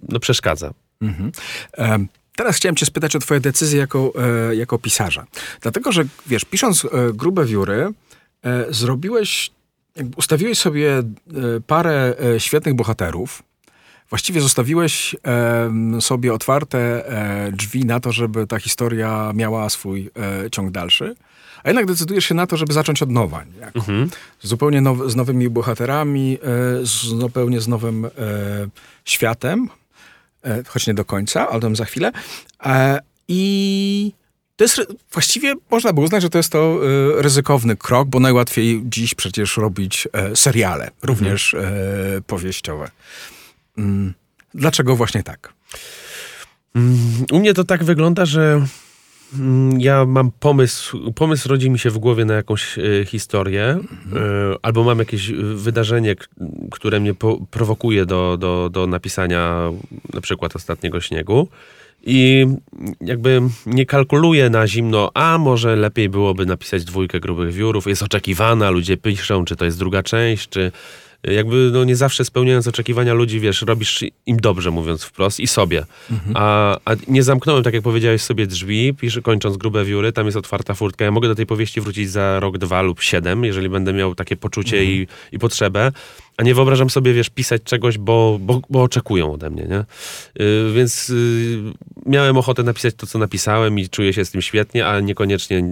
no, 0.10 0.20
przeszkadza. 0.20 0.74
Mhm. 1.02 1.32
Um. 1.78 2.08
Teraz 2.36 2.56
chciałem 2.56 2.76
cię 2.76 2.86
spytać 2.86 3.16
o 3.16 3.20
twoje 3.20 3.40
decyzje 3.40 3.80
jako, 3.80 4.14
e, 4.50 4.56
jako 4.56 4.80
pisarza. 4.80 5.26
Dlatego, 5.62 5.92
że 5.92 6.06
wiesz, 6.28 6.46
pisząc 6.46 6.86
e, 6.86 6.90
grube 7.14 7.46
wióry, 7.46 7.94
zrobiłeś, 8.70 9.52
ustawiłeś 10.16 10.58
sobie 10.60 10.98
e, 10.98 11.04
parę 11.68 12.16
e, 12.36 12.40
świetnych 12.40 12.76
bohaterów, 12.76 13.44
właściwie 14.10 14.42
zostawiłeś 14.42 15.16
e, 15.28 16.02
sobie 16.02 16.34
otwarte 16.34 16.80
e, 17.10 17.52
drzwi 17.52 17.86
na 17.86 18.00
to, 18.00 18.12
żeby 18.12 18.48
ta 18.48 18.60
historia 18.60 19.32
miała 19.36 19.70
swój 19.70 20.10
e, 20.46 20.50
ciąg 20.50 20.72
dalszy, 20.72 21.16
a 21.64 21.70
jednak 21.70 21.86
decydujesz 21.86 22.26
się 22.26 22.36
na 22.36 22.48
to, 22.48 22.58
żeby 22.58 22.74
zacząć 22.74 23.04
od 23.04 23.10
nowa. 23.10 23.44
Mhm. 23.76 24.10
Zupełnie 24.42 24.82
now, 24.82 24.98
z 25.08 25.16
nowymi 25.16 25.50
bohaterami, 25.50 26.38
e, 26.44 26.86
zupełnie 27.20 27.62
z 27.62 27.68
nowym 27.68 28.06
e, 28.06 28.10
światem, 29.06 29.70
e, 30.44 30.64
choć 30.68 30.88
nie 30.88 30.94
do 30.94 31.06
końca, 31.06 31.50
ale 31.50 31.76
za 31.76 31.86
chwilę. 31.86 32.12
I 33.28 34.14
to 34.58 34.64
jest 34.64 34.82
właściwie 35.14 35.56
można 35.72 35.94
by 35.94 36.02
uznać, 36.02 36.22
że 36.22 36.30
to 36.30 36.38
jest 36.38 36.52
to 36.52 36.80
ryzykowny 37.22 37.76
krok, 37.76 38.08
bo 38.08 38.20
najłatwiej 38.20 38.82
dziś 38.86 39.16
przecież 39.16 39.58
robić 39.58 40.08
seriale, 40.36 40.92
również 41.04 41.54
mhm. 41.54 42.24
powieściowe. 42.24 42.92
Mm. 43.78 44.14
Dlaczego 44.54 44.96
właśnie 44.96 45.24
tak? 45.24 45.54
Mm, 46.76 46.98
u 47.32 47.40
mnie 47.40 47.54
to 47.54 47.64
tak 47.64 47.84
wygląda, 47.84 48.26
że 48.26 48.66
mm, 49.34 49.82
ja 49.82 50.06
mam 50.06 50.32
pomysł, 50.40 51.14
pomysł 51.14 51.50
rodzi 51.50 51.70
mi 51.70 51.80
się 51.80 51.90
w 51.90 51.98
głowie 51.98 52.26
na 52.26 52.34
jakąś 52.34 52.78
y, 52.78 53.06
historię, 53.08 53.66
mhm. 53.70 54.24
y, 54.54 54.56
albo 54.62 54.84
mam 54.84 55.00
jakieś 55.00 55.32
wydarzenie, 55.56 56.16
które 56.72 57.00
mnie 57.00 57.14
po, 57.14 57.38
prowokuje 57.52 58.06
do, 58.06 58.38
do, 58.38 58.70
do 58.70 58.88
napisania 58.88 59.72
na 60.14 60.22
przykład 60.22 60.56
ostatniego 60.56 61.02
śniegu. 61.02 61.48
I 62.10 62.48
jakby 63.02 63.42
nie 63.66 63.86
kalkuluję 63.86 64.50
na 64.50 64.68
zimno, 64.68 65.12
a 65.14 65.38
może 65.38 65.76
lepiej 65.76 66.10
byłoby 66.10 66.46
napisać 66.46 66.84
dwójkę 66.84 67.20
grubych 67.20 67.54
wiórów. 67.54 67.88
Jest 67.88 68.04
oczekiwana, 68.04 68.70
ludzie 68.70 68.98
piszą, 68.98 69.46
czy 69.46 69.56
to 69.56 69.66
jest 69.66 69.80
druga 69.80 70.04
część, 70.04 70.50
czy 70.50 70.72
jakby 71.24 71.70
no, 71.74 71.84
nie 71.84 71.96
zawsze 71.96 72.26
spełniając 72.26 72.68
oczekiwania 72.68 73.14
ludzi, 73.14 73.40
wiesz, 73.40 73.62
robisz 73.62 74.04
im 74.26 74.38
dobrze, 74.38 74.72
mówiąc 74.72 75.04
wprost, 75.04 75.40
i 75.40 75.48
sobie. 75.48 75.86
Mhm. 76.12 76.34
A, 76.36 76.78
a 76.86 76.96
nie 77.08 77.24
zamknąłem, 77.24 77.64
tak 77.64 77.74
jak 77.74 77.84
powiedziałeś 77.84 78.22
sobie, 78.22 78.48
drzwi, 78.48 78.94
piszę, 78.94 79.22
kończąc 79.22 79.58
grube 79.58 79.86
wióry, 79.86 80.12
tam 80.12 80.26
jest 80.26 80.38
otwarta 80.38 80.74
furtka. 80.74 81.06
Ja 81.06 81.12
mogę 81.12 81.28
do 81.28 81.36
tej 81.36 81.46
powieści 81.46 81.82
wrócić 81.82 82.10
za 82.10 82.40
rok, 82.40 82.58
dwa 82.58 82.82
lub 82.82 83.02
siedem, 83.02 83.44
jeżeli 83.44 83.70
będę 83.70 83.94
miał 83.94 84.16
takie 84.16 84.36
poczucie 84.36 84.78
Mhm. 84.78 84.96
i, 84.96 85.08
i 85.32 85.40
potrzebę. 85.40 85.92
A 86.38 86.44
nie 86.44 86.56
wyobrażam 86.56 86.90
sobie, 86.90 87.14
wiesz, 87.14 87.30
pisać 87.30 87.64
czegoś, 87.64 87.98
bo, 87.98 88.38
bo, 88.42 88.62
bo 88.70 88.84
oczekują 88.84 89.34
ode 89.34 89.50
mnie, 89.50 89.64
nie? 89.64 89.86
Yy, 90.46 90.74
więc 90.74 91.10
yy, 91.10 91.74
miałem 92.06 92.38
ochotę 92.38 92.64
napisać 92.64 92.96
to, 92.96 93.08
co 93.08 93.20
napisałem 93.20 93.80
i 93.80 93.90
czuję 93.90 94.14
się 94.14 94.26
z 94.26 94.32
tym 94.32 94.42
świetnie, 94.42 94.88
a 94.88 95.00
niekoniecznie 95.00 95.64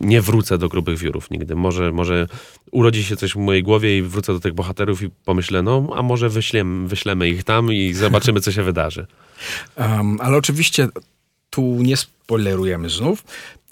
nie 0.00 0.20
wrócę 0.20 0.58
do 0.58 0.68
grubych 0.68 0.98
wiórów 0.98 1.30
nigdy. 1.30 1.54
Może, 1.54 1.92
może 1.92 2.26
urodzi 2.70 3.04
się 3.04 3.16
coś 3.16 3.32
w 3.32 3.36
mojej 3.36 3.62
głowie 3.62 3.98
i 3.98 4.02
wrócę 4.02 4.32
do 4.32 4.40
tych 4.40 4.54
bohaterów 4.54 5.02
i 5.02 5.10
pomyślę, 5.24 5.62
no, 5.62 5.88
a 5.94 6.02
może 6.02 6.28
wyślemy, 6.28 6.88
wyślemy 6.88 7.28
ich 7.28 7.44
tam 7.44 7.72
i 7.72 7.92
zobaczymy, 7.92 8.40
co 8.40 8.52
się 8.52 8.62
wydarzy. 8.62 9.06
Um, 9.76 10.18
ale 10.20 10.36
oczywiście 10.36 10.88
tu 11.50 11.62
nie 11.62 11.96
spoilerujemy 11.96 12.90
znów. 12.90 13.24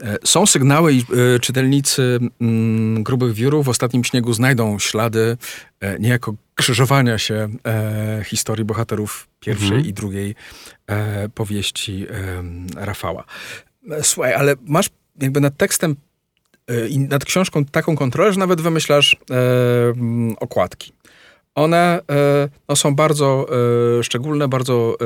E, 0.02 0.18
Są 0.24 0.46
sygnały 0.46 0.92
i 0.92 0.98
e, 0.98 1.38
czytelnicy 1.40 2.18
mm, 2.40 3.02
Grubych 3.02 3.32
Wiórów 3.32 3.66
w 3.66 3.68
ostatnim 3.68 4.04
śniegu 4.04 4.32
znajdą 4.32 4.78
ślady 4.78 5.36
e, 5.80 5.98
niejako 5.98 6.34
krzyżowania 6.54 7.18
się 7.18 7.48
historii 8.24 8.64
bohaterów 8.64 9.28
pierwszej 9.40 9.68
Mhm. 9.68 9.86
i 9.86 9.92
drugiej 9.92 10.34
powieści 11.34 12.06
Rafała. 12.76 13.24
Słuchaj, 14.02 14.34
ale 14.34 14.54
masz 14.66 14.90
jakby 15.20 15.40
nad 15.40 15.56
tekstem 15.56 15.96
i 16.88 16.98
nad 16.98 17.24
książką 17.24 17.64
taką 17.64 17.96
kontrolę, 17.96 18.32
że 18.32 18.38
nawet 18.38 18.60
wymyślasz 18.60 19.16
mm, 19.30 20.36
okładki. 20.40 20.92
One 21.54 22.00
no, 22.68 22.76
są 22.76 22.94
bardzo 22.94 23.46
szczególne, 24.02 24.48
bardzo 24.48 24.96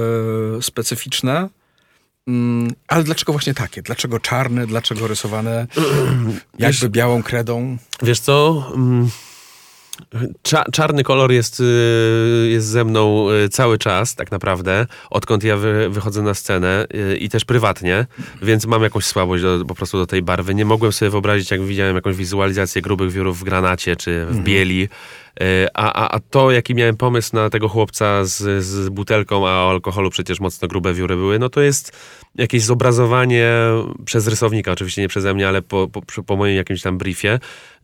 specyficzne. 0.61 1.49
Mm, 2.27 2.73
ale 2.89 3.05
dlaczego 3.05 3.33
właśnie 3.33 3.55
takie? 3.55 3.83
Dlaczego 3.83 4.21
czarne? 4.21 4.67
Dlaczego 4.67 5.07
rysowane 5.07 5.67
jakby 6.59 6.89
białą 6.89 7.23
kredą? 7.23 7.77
Wiesz 8.03 8.21
co? 8.21 8.67
Mm, 8.75 9.11
Cza, 10.43 10.65
czarny 10.73 11.05
kolor 11.05 11.33
jest, 11.33 11.61
y, 11.61 12.49
jest 12.51 12.67
ze 12.67 12.85
mną 12.85 13.31
y, 13.31 13.49
cały 13.49 13.79
czas, 13.79 14.15
tak 14.15 14.31
naprawdę, 14.31 14.87
odkąd 15.11 15.45
ja 15.45 15.57
wy, 15.57 15.91
wychodzę 15.91 16.23
na 16.23 16.35
scenę 16.35 16.87
y, 17.13 17.17
i 17.17 17.29
też 17.29 17.45
prywatnie, 17.45 18.07
więc 18.43 18.67
mam 18.67 18.83
jakąś 18.83 19.05
słabość 19.05 19.43
do, 19.43 19.65
po 19.65 19.75
prostu 19.75 19.99
do 19.99 20.07
tej 20.07 20.23
barwy. 20.23 20.55
Nie 20.55 20.65
mogłem 20.65 20.93
sobie 20.93 21.11
wyobrazić, 21.11 21.51
jak 21.51 21.63
widziałem 21.63 21.97
jakąś 21.97 22.17
wizualizację 22.17 22.83
grubych 22.83 23.13
wiórów 23.13 23.41
w 23.41 23.45
granacie 23.45 23.97
czy 23.97 24.27
w 24.27 24.41
bieli. 24.41 24.89
Y, 25.43 25.69
A, 25.75 25.93
a, 25.93 26.15
a 26.15 26.21
to, 26.21 26.51
jaki 26.51 26.75
miałem 26.75 26.97
pomysł 26.97 27.37
na 27.37 27.51
tego 27.51 27.69
chłopca 27.69 28.25
z, 28.25 28.65
z 28.65 28.89
butelką, 28.89 29.49
a 29.49 29.51
o 29.51 29.71
alkoholu 29.71 30.11
przecież 30.11 30.41
mocno 30.41 30.69
grube 30.69 30.95
wióry 30.95 31.17
były, 31.17 31.39
no 31.39 31.49
to 31.49 31.61
jest 31.61 31.93
jakieś 32.35 32.63
zobrazowanie 32.63 33.51
przez 34.05 34.27
rysownika, 34.27 34.73
oczywiście 34.73 35.03
nie 35.03 35.09
przeze 35.09 35.35
mnie, 35.35 35.49
ale 35.49 35.63
po, 35.63 35.89
po, 35.89 36.23
po 36.23 36.37
moim 36.37 36.57
jakimś 36.57 36.83
tam 36.83 36.99
briefie, 36.99 37.39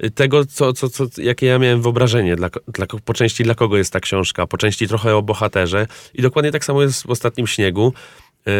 y, 0.04 0.10
tego, 0.10 0.46
co, 0.46 0.72
co, 0.72 0.88
co, 0.88 1.04
jakie 1.16 1.46
ja 1.46 1.58
miałem 1.58 1.82
wyobrażenie, 1.82 2.36
dla, 2.36 2.50
dla, 2.68 2.86
po 3.04 3.14
części 3.14 3.44
dla 3.44 3.54
kogo 3.54 3.76
jest 3.76 3.92
ta 3.92 4.00
książka, 4.00 4.46
po 4.46 4.56
części 4.56 4.88
trochę 4.88 5.16
o 5.16 5.22
bohaterze 5.22 5.86
i 6.14 6.22
dokładnie 6.22 6.52
tak 6.52 6.64
samo 6.64 6.82
jest 6.82 7.02
w 7.02 7.10
Ostatnim 7.10 7.46
Śniegu, 7.46 7.92
yy, 8.46 8.52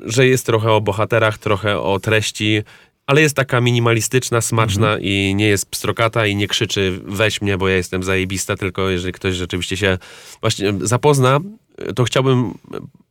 że 0.00 0.26
jest 0.26 0.46
trochę 0.46 0.72
o 0.72 0.80
bohaterach, 0.80 1.38
trochę 1.38 1.80
o 1.80 2.00
treści, 2.00 2.62
ale 3.06 3.20
jest 3.20 3.36
taka 3.36 3.60
minimalistyczna, 3.60 4.40
smaczna 4.40 4.98
i 4.98 5.34
nie 5.34 5.46
jest 5.46 5.70
pstrokata 5.70 6.26
i 6.26 6.36
nie 6.36 6.48
krzyczy 6.48 7.00
weź 7.04 7.42
mnie, 7.42 7.58
bo 7.58 7.68
ja 7.68 7.76
jestem 7.76 8.02
zajebista, 8.02 8.56
tylko 8.56 8.90
jeżeli 8.90 9.12
ktoś 9.12 9.34
rzeczywiście 9.34 9.76
się 9.76 9.98
właśnie 10.40 10.72
zapozna, 10.80 11.40
to 11.94 12.04
chciałbym 12.04 12.54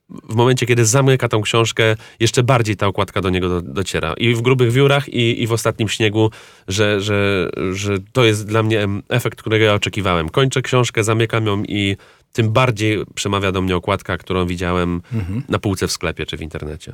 w 0.10 0.36
momencie, 0.36 0.66
kiedy 0.66 0.86
zamyka 0.86 1.28
tą 1.30 1.42
książkę, 1.42 1.96
jeszcze 2.20 2.44
bardziej 2.44 2.76
ta 2.78 2.88
okładka 2.88 3.22
do 3.22 3.30
niego 3.30 3.50
do, 3.50 3.62
dociera. 3.62 4.14
I 4.18 4.34
w 4.34 4.42
grubych 4.42 4.72
wiórach, 4.72 5.10
i, 5.10 5.44
i 5.44 5.48
w 5.48 5.52
ostatnim 5.52 5.90
śniegu, 5.90 6.32
że, 6.68 7.02
że, 7.02 7.50
że 7.72 7.98
to 8.14 8.26
jest 8.26 8.48
dla 8.48 8.64
mnie 8.64 8.88
efekt, 9.10 9.40
którego 9.40 9.66
ja 9.66 9.74
oczekiwałem. 9.74 10.30
Kończę 10.30 10.62
książkę, 10.62 11.04
zamykam 11.04 11.46
ją 11.46 11.64
i 11.64 11.98
tym 12.34 12.52
bardziej 12.52 13.04
przemawia 13.16 13.52
do 13.52 13.62
mnie 13.62 13.76
okładka, 13.76 14.18
którą 14.18 14.46
widziałem 14.46 15.02
na 15.50 15.60
półce 15.60 15.88
w 15.88 15.92
sklepie 15.92 16.26
czy 16.26 16.38
w 16.38 16.42
internecie. 16.42 16.94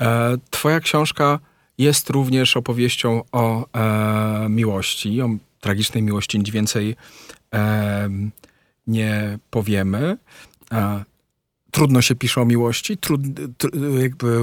E, 0.00 0.36
twoja 0.50 0.80
książka 0.80 1.38
jest 1.78 2.10
również 2.10 2.56
opowieścią 2.56 3.22
o 3.32 3.66
e, 3.72 4.48
miłości, 4.48 5.22
o 5.22 5.28
tragicznej 5.60 6.02
miłości. 6.02 6.38
Nic 6.38 6.50
więcej 6.50 6.96
e, 7.54 8.08
nie 8.86 9.38
powiemy. 9.50 10.16
E, 10.72 11.04
trudno 11.70 12.02
się 12.02 12.14
pisze 12.14 12.40
o 12.40 12.44
miłości, 12.44 12.96
trud, 12.96 13.20
tr, 13.58 13.70
jakby 14.00 14.40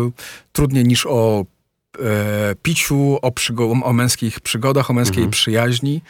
trudniej 0.52 0.86
niż 0.86 1.06
o 1.06 1.45
e, 2.00 2.56
piciu, 2.62 3.17
o, 3.21 3.30
przygo- 3.30 3.82
o 3.84 3.93
męskich 3.93 4.39
przygodach, 4.39 4.89
o 4.89 4.93
męskiej 4.93 5.24
przyjaźni. 5.30 6.02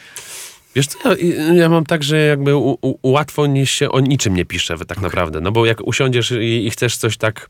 Wiesz 0.76 0.86
co, 0.86 0.98
ja, 1.16 1.54
ja 1.54 1.68
mam 1.68 1.86
tak, 1.86 2.02
że 2.02 2.18
jakby 2.18 2.56
u, 2.56 2.78
u, 2.82 3.10
łatwo 3.10 3.46
niż 3.46 3.70
się 3.70 3.90
o 3.90 4.00
niczym 4.00 4.34
nie 4.34 4.44
pisze 4.44 4.78
tak 4.86 5.00
naprawdę. 5.00 5.40
No 5.40 5.52
bo 5.52 5.66
jak 5.66 5.86
usiądziesz 5.86 6.30
i, 6.30 6.66
i 6.66 6.70
chcesz 6.70 6.96
coś 6.96 7.16
tak 7.16 7.48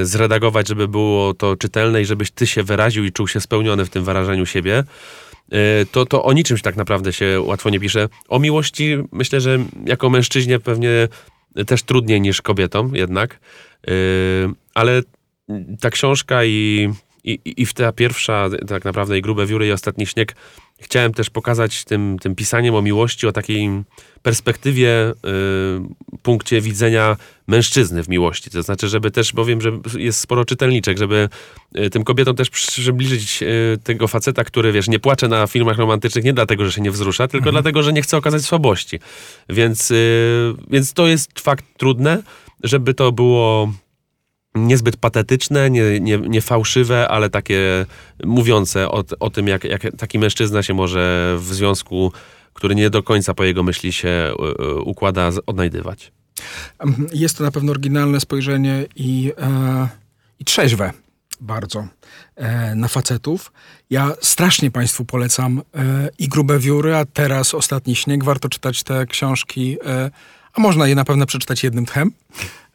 y, 0.00 0.06
zredagować, 0.06 0.68
żeby 0.68 0.88
było 0.88 1.34
to 1.34 1.56
czytelne 1.56 2.02
i 2.02 2.04
żebyś 2.04 2.30
ty 2.30 2.46
się 2.46 2.62
wyraził 2.62 3.04
i 3.04 3.12
czuł 3.12 3.28
się 3.28 3.40
spełniony 3.40 3.84
w 3.84 3.90
tym 3.90 4.04
wyrażeniu 4.04 4.46
siebie, 4.46 4.84
y, 5.52 5.86
to, 5.92 6.06
to 6.06 6.24
o 6.24 6.32
niczym 6.32 6.56
się 6.56 6.62
tak 6.62 6.76
naprawdę 6.76 7.12
się 7.12 7.40
łatwo 7.40 7.70
nie 7.70 7.80
pisze. 7.80 8.08
O 8.28 8.38
miłości 8.38 8.96
myślę, 9.12 9.40
że 9.40 9.58
jako 9.86 10.10
mężczyźnie 10.10 10.58
pewnie 10.58 11.08
też 11.66 11.82
trudniej 11.82 12.20
niż 12.20 12.42
kobietom 12.42 12.96
jednak. 12.96 13.40
Y, 13.90 13.92
ale 14.74 15.02
ta 15.80 15.90
książka 15.90 16.44
i, 16.44 16.88
i, 17.24 17.38
i 17.44 17.66
w 17.66 17.74
ta 17.74 17.92
pierwsza 17.92 18.48
tak 18.68 18.84
naprawdę 18.84 19.18
i 19.18 19.22
grube 19.22 19.46
wióry 19.46 19.66
i 19.66 19.72
ostatni 19.72 20.06
śnieg 20.06 20.36
chciałem 20.80 21.14
też 21.14 21.30
pokazać 21.30 21.84
tym, 21.84 22.18
tym 22.18 22.34
pisaniem 22.34 22.74
o 22.74 22.82
miłości, 22.82 23.26
o 23.26 23.32
takiej 23.32 23.70
perspektywie, 24.22 25.10
y, 25.10 26.18
punkcie 26.22 26.60
widzenia 26.60 27.16
mężczyzny 27.46 28.02
w 28.02 28.08
miłości. 28.08 28.50
To 28.50 28.62
znaczy, 28.62 28.88
żeby 28.88 29.10
też, 29.10 29.32
bo 29.32 29.44
wiem, 29.44 29.60
że 29.60 29.72
jest 29.98 30.20
sporo 30.20 30.44
czytelniczek, 30.44 30.98
żeby 30.98 31.28
y, 31.78 31.90
tym 31.90 32.04
kobietom 32.04 32.36
też 32.36 32.50
przybliżyć 32.50 33.42
y, 33.42 33.78
tego 33.84 34.08
faceta, 34.08 34.44
który, 34.44 34.72
wiesz, 34.72 34.88
nie 34.88 34.98
płacze 34.98 35.28
na 35.28 35.46
filmach 35.46 35.78
romantycznych 35.78 36.24
nie 36.24 36.32
dlatego, 36.32 36.64
że 36.64 36.72
się 36.72 36.80
nie 36.80 36.90
wzrusza, 36.90 37.28
tylko 37.28 37.50
dlatego, 37.52 37.82
że 37.82 37.92
nie 37.92 38.02
chce 38.02 38.16
okazać 38.16 38.42
słabości. 38.42 38.98
Więc, 39.48 39.90
y, 39.90 40.54
więc 40.70 40.92
to 40.92 41.06
jest 41.06 41.40
fakt 41.40 41.64
trudne, 41.76 42.22
żeby 42.62 42.94
to 42.94 43.12
było 43.12 43.72
niezbyt 44.54 44.96
patetyczne, 44.96 45.70
nie, 45.70 46.00
nie, 46.00 46.18
nie 46.18 46.40
fałszywe, 46.40 47.08
ale 47.08 47.30
takie 47.30 47.86
mówiące 48.24 48.88
o, 48.88 49.04
o 49.20 49.30
tym, 49.30 49.48
jak, 49.48 49.64
jak 49.64 49.82
taki 49.98 50.18
mężczyzna 50.18 50.62
się 50.62 50.74
może 50.74 51.34
w 51.38 51.54
związku, 51.54 52.12
który 52.52 52.74
nie 52.74 52.90
do 52.90 53.02
końca 53.02 53.34
po 53.34 53.44
jego 53.44 53.62
myśli 53.62 53.92
się 53.92 54.08
y, 54.08 54.62
y, 54.62 54.74
układa, 54.74 55.30
odnajdywać. 55.46 56.12
Mhm, 56.78 57.08
Jest 57.12 57.38
to 57.38 57.44
na 57.44 57.50
pewno 57.50 57.70
oryginalne 57.70 58.20
spojrzenie 58.20 58.86
i, 58.96 59.32
e, 59.38 59.88
i 60.38 60.44
trzeźwe 60.44 60.92
bardzo 61.40 61.86
e, 62.36 62.74
na 62.74 62.88
facetów. 62.88 63.52
Ja 63.90 64.12
strasznie 64.20 64.70
Państwu 64.70 65.04
polecam 65.04 65.62
e, 65.74 66.08
i 66.18 66.28
Grube 66.28 66.58
Wióry, 66.58 66.96
a 66.96 67.04
teraz 67.04 67.54
Ostatni 67.54 67.96
Śnieg. 67.96 68.24
Warto 68.24 68.48
czytać 68.48 68.82
te 68.82 69.06
książki, 69.06 69.76
e, 69.86 70.10
a 70.54 70.60
można 70.60 70.88
je 70.88 70.94
na 70.94 71.04
pewno 71.04 71.26
przeczytać 71.26 71.64
jednym 71.64 71.86
tchem. 71.86 72.12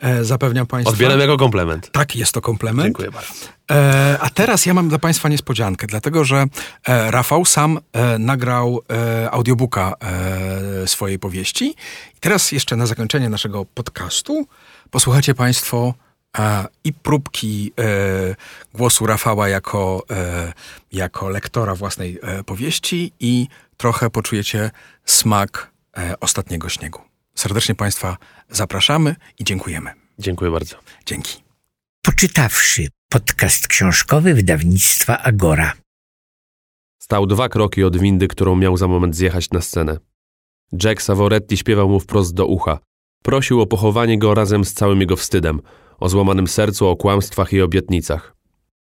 E, 0.05 0.23
zapewniam 0.23 0.67
Państwa. 0.67 0.91
Odbieram 0.91 1.19
jako 1.19 1.37
komplement. 1.37 1.91
Tak, 1.91 2.15
jest 2.15 2.31
to 2.31 2.41
komplement. 2.41 2.85
Dziękuję 2.85 3.11
bardzo. 3.11 3.33
E, 3.71 4.17
a 4.21 4.29
teraz 4.29 4.65
ja 4.65 4.73
mam 4.73 4.89
dla 4.89 4.99
Państwa 4.99 5.29
niespodziankę, 5.29 5.87
dlatego 5.87 6.23
że 6.23 6.45
e, 6.87 7.11
Rafał 7.11 7.45
sam 7.45 7.79
nagrał 8.19 8.81
audiobooka 9.31 9.93
swojej 10.85 11.19
powieści. 11.19 11.75
I 12.17 12.19
teraz 12.19 12.51
jeszcze 12.51 12.75
na 12.75 12.85
zakończenie 12.85 13.29
naszego 13.29 13.65
podcastu 13.65 14.47
posłuchacie 14.91 15.33
Państwo 15.33 15.93
i 16.83 16.93
próbki 16.93 17.73
głosu 18.73 19.05
Rafała 19.05 19.49
jako, 19.49 20.03
jako 20.91 21.29
lektora 21.29 21.75
własnej 21.75 22.19
powieści 22.45 23.11
i 23.19 23.47
trochę 23.77 24.09
poczujecie 24.09 24.71
smak 25.05 25.71
ostatniego 26.19 26.69
śniegu. 26.69 27.14
Serdecznie 27.35 27.75
Państwa 27.75 28.17
zapraszamy 28.49 29.15
i 29.39 29.43
dziękujemy. 29.43 29.91
Dziękuję 30.19 30.51
bardzo. 30.51 30.75
Dzięki. 31.05 31.43
Poczytawszy 32.01 32.87
podcast 33.09 33.67
książkowy 33.67 34.33
wydawnictwa 34.33 35.17
Agora. 35.23 35.73
Stał 36.99 37.25
dwa 37.25 37.49
kroki 37.49 37.83
od 37.83 37.97
windy, 37.97 38.27
którą 38.27 38.55
miał 38.55 38.77
za 38.77 38.87
moment 38.87 39.15
zjechać 39.15 39.51
na 39.51 39.61
scenę. 39.61 39.97
Jack 40.83 41.01
Savoretti 41.01 41.57
śpiewał 41.57 41.89
mu 41.89 41.99
wprost 41.99 42.33
do 42.33 42.45
ucha. 42.45 42.79
Prosił 43.23 43.61
o 43.61 43.65
pochowanie 43.65 44.19
go 44.19 44.33
razem 44.33 44.65
z 44.65 44.73
całym 44.73 45.01
jego 45.01 45.15
wstydem, 45.15 45.61
o 45.99 46.09
złamanym 46.09 46.47
sercu, 46.47 46.87
o 46.87 46.95
kłamstwach 46.95 47.53
i 47.53 47.61
obietnicach. 47.61 48.35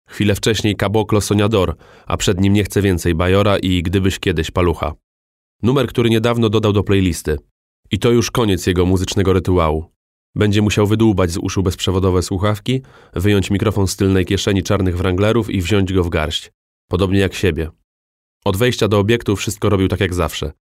Chwilę 0.10 0.36
wcześniej 0.36 0.76
Caboclo 0.76 1.22
Soniador, 1.22 1.76
a 2.06 2.18
przed 2.18 2.40
nim 2.40 2.54
nie 2.54 2.64
chce 2.64 2.82
więcej 2.82 3.16
Bajora 3.16 3.58
i 3.58 3.84
gdybyś 3.84 4.20
kiedyś 4.20 4.52
palucha. 4.52 4.94
Numer, 5.64 5.88
który 5.88 6.10
niedawno 6.10 6.50
dodał 6.50 6.74
do 6.74 6.84
playlisty. 6.84 7.38
I 7.92 8.00
to 8.00 8.12
już 8.12 8.32
koniec 8.32 8.68
jego 8.68 8.86
muzycznego 8.86 9.34
rytuału. 9.34 9.86
Będzie 10.36 10.62
musiał 10.62 10.88
wydłubać 10.88 11.32
z 11.32 11.38
uszu 11.38 11.64
bezprzewodowe 11.64 12.22
słuchawki, 12.22 12.82
wyjąć 13.14 13.52
mikrofon 13.52 13.88
z 13.88 13.96
tylnej 13.96 14.26
kieszeni 14.26 14.64
czarnych 14.64 14.98
wranglerów 14.98 15.50
i 15.50 15.62
wziąć 15.62 15.94
go 15.94 16.04
w 16.04 16.10
garść. 16.10 16.52
Podobnie 16.90 17.20
jak 17.20 17.34
siebie. 17.34 17.70
Od 18.46 18.58
wejścia 18.58 18.88
do 18.88 19.00
obiektu 19.00 19.36
wszystko 19.36 19.70
robił 19.70 19.88
tak 19.88 20.00
jak 20.00 20.14
zawsze. 20.14 20.52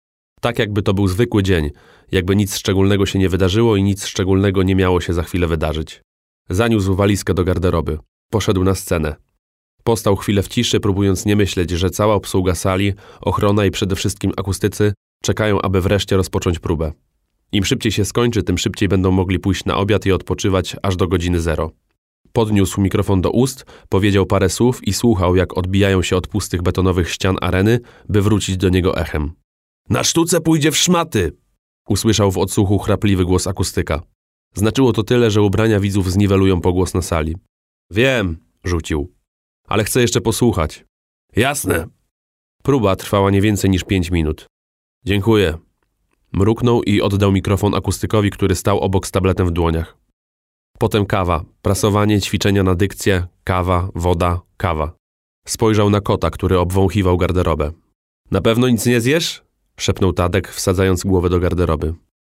Tak 0.41 0.59
jakby 0.59 0.81
to 0.81 0.93
był 0.93 1.07
zwykły 1.07 1.43
dzień, 1.43 1.71
jakby 2.11 2.35
nic 2.35 2.57
szczególnego 2.57 3.05
się 3.05 3.19
nie 3.19 3.29
wydarzyło 3.29 3.75
i 3.75 3.83
nic 3.83 4.05
szczególnego 4.05 4.63
nie 4.63 4.75
miało 4.75 5.01
się 5.01 5.13
za 5.13 5.23
chwilę 5.23 5.47
wydarzyć. 5.47 6.01
Zaniósł 6.49 6.95
walizkę 6.95 7.33
do 7.33 7.43
garderoby. 7.43 7.99
Poszedł 8.31 8.63
na 8.63 8.75
scenę. 8.75 9.15
Postał 9.83 10.15
chwilę 10.15 10.43
w 10.43 10.47
ciszy, 10.47 10.79
próbując 10.79 11.25
nie 11.25 11.35
myśleć, 11.35 11.71
że 11.71 11.89
cała 11.89 12.15
obsługa 12.15 12.55
sali, 12.55 12.93
ochrona 13.21 13.65
i 13.65 13.71
przede 13.71 13.95
wszystkim 13.95 14.31
akustycy 14.37 14.93
czekają, 15.23 15.61
aby 15.61 15.81
wreszcie 15.81 16.17
rozpocząć 16.17 16.59
próbę. 16.59 16.91
Im 17.55 17.65
szybciej 17.65 17.91
się 17.91 18.05
skończy, 18.05 18.43
tym 18.43 18.57
szybciej 18.57 18.89
będą 18.89 19.11
mogli 19.11 19.39
pójść 19.39 19.65
na 19.65 19.77
obiad 19.77 20.05
i 20.05 20.11
odpoczywać 20.11 20.75
aż 20.83 20.95
do 20.95 21.07
godziny 21.07 21.39
zero. 21.39 21.71
Podniósł 22.33 22.81
mikrofon 22.81 23.21
do 23.21 23.31
ust, 23.31 23.65
powiedział 23.89 24.25
parę 24.25 24.49
słów 24.49 24.87
i 24.87 24.93
słuchał, 24.93 25.35
jak 25.35 25.57
odbijają 25.57 26.01
się 26.01 26.17
od 26.17 26.27
pustych 26.27 26.61
betonowych 26.61 27.09
ścian 27.09 27.37
areny, 27.41 27.79
by 28.09 28.21
wrócić 28.21 28.57
do 28.57 28.69
niego 28.69 28.97
echem. 28.97 29.31
Na 29.89 30.03
sztuce 30.03 30.41
pójdzie 30.41 30.71
w 30.71 30.77
szmaty! 30.77 31.31
Usłyszał 31.89 32.31
w 32.31 32.37
odsłuchu 32.37 32.79
chrapliwy 32.79 33.25
głos 33.25 33.47
akustyka. 33.47 34.01
Znaczyło 34.53 34.93
to 34.93 35.03
tyle, 35.03 35.31
że 35.31 35.41
ubrania 35.41 35.79
widzów 35.79 36.11
zniwelują 36.11 36.61
pogłos 36.61 36.93
na 36.93 37.01
sali. 37.01 37.35
Wiem, 37.91 38.37
rzucił. 38.63 39.13
Ale 39.67 39.83
chcę 39.83 40.01
jeszcze 40.01 40.21
posłuchać. 40.21 40.85
Jasne. 41.35 41.87
Próba 42.63 42.95
trwała 42.95 43.31
nie 43.31 43.41
więcej 43.41 43.69
niż 43.69 43.83
pięć 43.83 44.11
minut. 44.11 44.45
Dziękuję. 45.05 45.57
Mruknął 46.35 46.83
i 46.83 47.01
oddał 47.01 47.31
mikrofon 47.31 47.75
akustykowi, 47.75 48.29
który 48.29 48.55
stał 48.55 48.79
obok 48.79 49.07
z 49.07 49.11
tabletem 49.11 49.47
w 49.47 49.51
dłoniach. 49.51 49.97
Potem 50.79 51.05
kawa, 51.05 51.43
prasowanie, 51.61 52.21
ćwiczenia 52.21 52.63
na 52.63 52.75
dykcję, 52.75 53.27
kawa, 53.43 53.89
woda, 53.95 54.41
kawa. 54.57 54.95
Spojrzał 55.47 55.89
na 55.89 56.01
kota, 56.01 56.29
który 56.29 56.59
obwąchiwał 56.59 57.17
garderobę. 57.17 57.71
Na 58.31 58.41
pewno 58.41 58.69
nic 58.69 58.85
nie 58.85 59.01
zjesz? 59.01 59.43
szepnął 59.79 60.13
Tadek, 60.13 60.47
wsadzając 60.47 61.03
głowę 61.03 61.29
do 61.29 61.39
garderoby. 61.39 61.93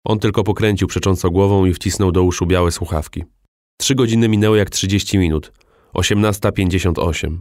On 0.06 0.18
tylko 0.18 0.44
pokręcił 0.44 0.88
przecząco 0.88 1.30
głową 1.30 1.66
i 1.66 1.74
wcisnął 1.74 2.12
do 2.12 2.22
uszu 2.22 2.46
białe 2.46 2.72
słuchawki. 2.72 3.24
Trzy 3.80 3.94
godziny 3.94 4.28
minęły 4.28 4.58
jak 4.58 4.70
trzydzieści 4.70 5.18
minut. 5.18 5.52
18.58. 5.94 7.38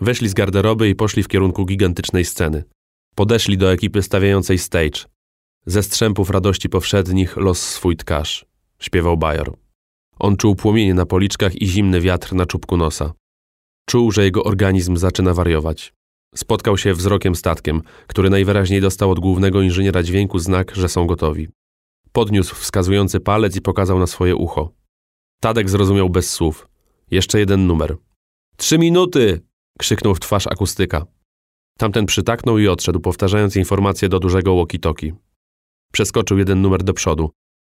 Weszli 0.00 0.28
z 0.28 0.34
garderoby 0.34 0.88
i 0.88 0.94
poszli 0.94 1.22
w 1.22 1.28
kierunku 1.28 1.66
gigantycznej 1.66 2.24
sceny. 2.24 2.64
Podeszli 3.14 3.58
do 3.58 3.72
ekipy 3.72 4.02
stawiającej 4.02 4.58
stage. 4.58 5.17
Ze 5.68 5.82
strzępów 5.82 6.30
radości 6.30 6.68
powszednich 6.68 7.36
los 7.36 7.60
swój 7.62 7.96
tkarz. 7.96 8.46
Śpiewał 8.78 9.16
Bajor. 9.16 9.56
On 10.18 10.36
czuł 10.36 10.56
płomienie 10.56 10.94
na 10.94 11.06
policzkach 11.06 11.62
i 11.62 11.66
zimny 11.66 12.00
wiatr 12.00 12.34
na 12.34 12.46
czubku 12.46 12.76
nosa. 12.76 13.12
Czuł, 13.86 14.12
że 14.12 14.24
jego 14.24 14.44
organizm 14.44 14.96
zaczyna 14.96 15.34
wariować. 15.34 15.92
Spotkał 16.34 16.78
się 16.78 16.94
wzrokiem 16.94 17.34
statkiem, 17.34 17.82
który 18.06 18.30
najwyraźniej 18.30 18.80
dostał 18.80 19.10
od 19.10 19.20
głównego 19.20 19.62
inżyniera 19.62 20.02
dźwięku 20.02 20.38
znak, 20.38 20.74
że 20.74 20.88
są 20.88 21.06
gotowi. 21.06 21.48
Podniósł 22.12 22.54
wskazujący 22.54 23.20
palec 23.20 23.56
i 23.56 23.60
pokazał 23.60 23.98
na 23.98 24.06
swoje 24.06 24.36
ucho. 24.36 24.72
Tadek 25.40 25.70
zrozumiał 25.70 26.10
bez 26.10 26.30
słów. 26.30 26.68
Jeszcze 27.10 27.38
jeden 27.38 27.66
numer. 27.66 27.96
Trzy 28.56 28.78
minuty! 28.78 29.40
krzyknął 29.78 30.14
w 30.14 30.20
twarz 30.20 30.46
akustyka. 30.46 31.06
Tamten 31.78 32.06
przytaknął 32.06 32.58
i 32.58 32.68
odszedł, 32.68 33.00
powtarzając 33.00 33.56
informację 33.56 34.08
do 34.08 34.20
dużego 34.20 34.54
walkie-talkie. 34.54 35.27
Przeskoczył 35.92 36.38
jeden 36.38 36.62
numer 36.62 36.82
do 36.82 36.94
przodu. 36.94 37.30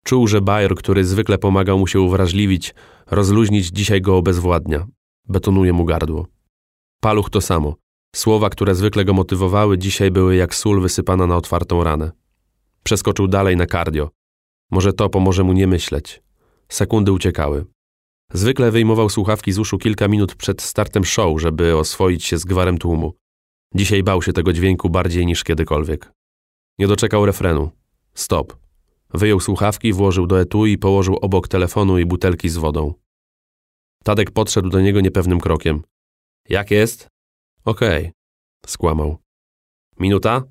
Czuł, 0.05 0.27
że 0.27 0.40
Bayer, 0.40 0.75
który 0.75 1.05
zwykle 1.05 1.38
pomagał 1.38 1.79
mu 1.79 1.87
się 1.87 2.01
uwrażliwić, 2.01 2.75
rozluźnić, 3.11 3.66
dzisiaj 3.66 4.01
go 4.01 4.16
obezwładnia. 4.16 4.87
Betonuje 5.29 5.72
mu 5.72 5.85
gardło. 5.85 6.27
Paluch 7.01 7.31
to 7.31 7.40
samo. 7.40 7.75
Słowa, 8.16 8.51
które 8.51 8.75
zwykle 8.75 9.05
go 9.05 9.12
motywowały, 9.12 9.79
dzisiaj 9.79 10.11
były 10.11 10.37
jak 10.37 10.55
sól 10.55 10.81
wysypana 10.81 11.27
na 11.27 11.37
otwartą 11.37 11.85
ranę. 11.85 12.12
Przeskoczył 12.83 13.29
dalej 13.29 13.57
na 13.57 13.66
kardio. 13.66 14.11
Może 14.70 14.92
to 14.92 15.09
pomoże 15.09 15.44
mu 15.44 15.53
nie 15.53 15.66
myśleć. 15.66 16.22
Sekundy 16.68 17.12
uciekały. 17.12 17.64
Zwykle 18.33 18.70
wyjmował 18.70 19.09
słuchawki 19.09 19.53
z 19.53 19.59
uszu 19.59 19.79
kilka 19.79 20.09
minut 20.09 20.35
przed 20.35 20.62
startem 20.62 21.05
show, 21.05 21.40
żeby 21.40 21.77
oswoić 21.77 22.25
się 22.25 22.38
z 22.38 22.44
gwarem 22.44 22.79
tłumu. 22.79 23.12
Dzisiaj 23.75 24.03
bał 24.03 24.22
się 24.22 24.33
tego 24.33 24.53
dźwięku 24.53 24.90
bardziej 24.90 25.27
niż 25.27 25.44
kiedykolwiek. 25.44 26.12
Nie 26.79 26.87
doczekał 26.87 27.27
refrenu. 27.27 27.70
Stop. 28.14 28.57
Wyjął 29.14 29.40
słuchawki, 29.40 29.92
włożył 29.92 30.27
do 30.27 30.40
etui 30.40 30.72
i 30.72 30.79
położył 30.79 31.16
obok 31.16 31.48
telefonu 31.48 31.98
i 31.98 32.07
butelki 32.07 32.48
z 32.48 32.57
wodą. 32.57 32.94
Tadek 34.05 34.31
podszedł 34.31 34.68
do 34.68 34.81
niego 34.81 35.01
niepewnym 35.01 35.40
krokiem. 35.40 35.83
Jak 36.48 36.70
jest? 36.70 37.09
Okej. 37.64 38.01
Okay. 38.01 38.12
Skłamał. 38.66 39.16
Minuta? 39.98 40.42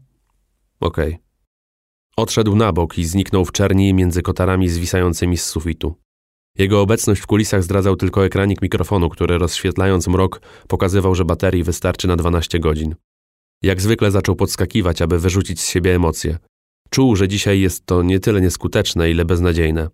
Okej. 0.79 1.13
Okay. 1.13 1.19
Odszedł 2.17 2.55
na 2.55 2.73
bok 2.73 2.97
i 2.97 3.05
zniknął 3.05 3.45
w 3.45 3.51
czerni 3.51 3.93
między 3.93 4.21
kotarami 4.21 4.69
zwisającymi 4.69 5.37
z 5.37 5.45
sufitu. 5.45 5.95
Jego 6.57 6.81
obecność 6.81 7.21
w 7.21 7.27
kulisach 7.27 7.63
zdradzał 7.63 7.95
tylko 7.95 8.25
ekranik 8.25 8.61
mikrofonu, 8.61 9.09
który 9.09 9.37
rozświetlając 9.37 10.07
mrok 10.07 10.41
pokazywał, 10.67 11.15
że 11.15 11.25
baterii 11.25 11.63
wystarczy 11.63 12.07
na 12.07 12.15
12 12.15 12.59
godzin. 12.59 12.95
Jak 13.61 13.81
zwykle 13.81 14.11
zaczął 14.11 14.35
podskakiwać, 14.35 15.01
aby 15.01 15.19
wyrzucić 15.19 15.61
z 15.61 15.69
siebie 15.69 15.95
emocje. 15.95 16.37
Czuł, 16.93 17.15
że 17.15 17.27
dzisiaj 17.27 17.59
jest 17.59 17.85
to 17.85 18.03
nie 18.03 18.19
tyle 18.19 18.41
nieskuteczne, 18.41 19.11
ile 19.11 19.25
beznadziejne. 19.25 19.89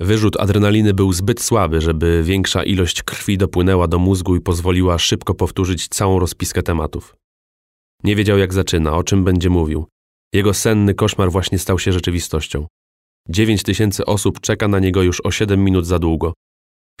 Wyrzut 0.00 0.40
adrenaliny 0.40 0.94
był 0.94 1.12
zbyt 1.12 1.42
słaby, 1.42 1.80
żeby 1.80 2.22
większa 2.22 2.64
ilość 2.64 3.02
krwi 3.02 3.38
dopłynęła 3.38 3.88
do 3.88 3.98
mózgu 3.98 4.36
i 4.36 4.40
pozwoliła 4.40 4.98
szybko 4.98 5.34
powtórzyć 5.34 5.88
całą 5.88 6.18
rozpiskę 6.18 6.62
tematów. 6.62 7.16
Nie 8.04 8.16
wiedział, 8.16 8.38
jak 8.38 8.54
zaczyna, 8.54 8.96
o 8.96 9.04
czym 9.04 9.24
będzie 9.24 9.50
mówił. 9.50 9.86
Jego 10.32 10.54
senny 10.54 10.94
koszmar 10.94 11.30
właśnie 11.30 11.58
stał 11.58 11.78
się 11.78 11.92
rzeczywistością. 11.92 12.66
Dziewięć 13.28 13.62
tysięcy 13.62 14.06
osób 14.06 14.40
czeka 14.40 14.68
na 14.68 14.78
niego 14.78 15.02
już 15.02 15.20
o 15.20 15.30
siedem 15.30 15.64
minut 15.64 15.86
za 15.86 15.98
długo. 15.98 16.32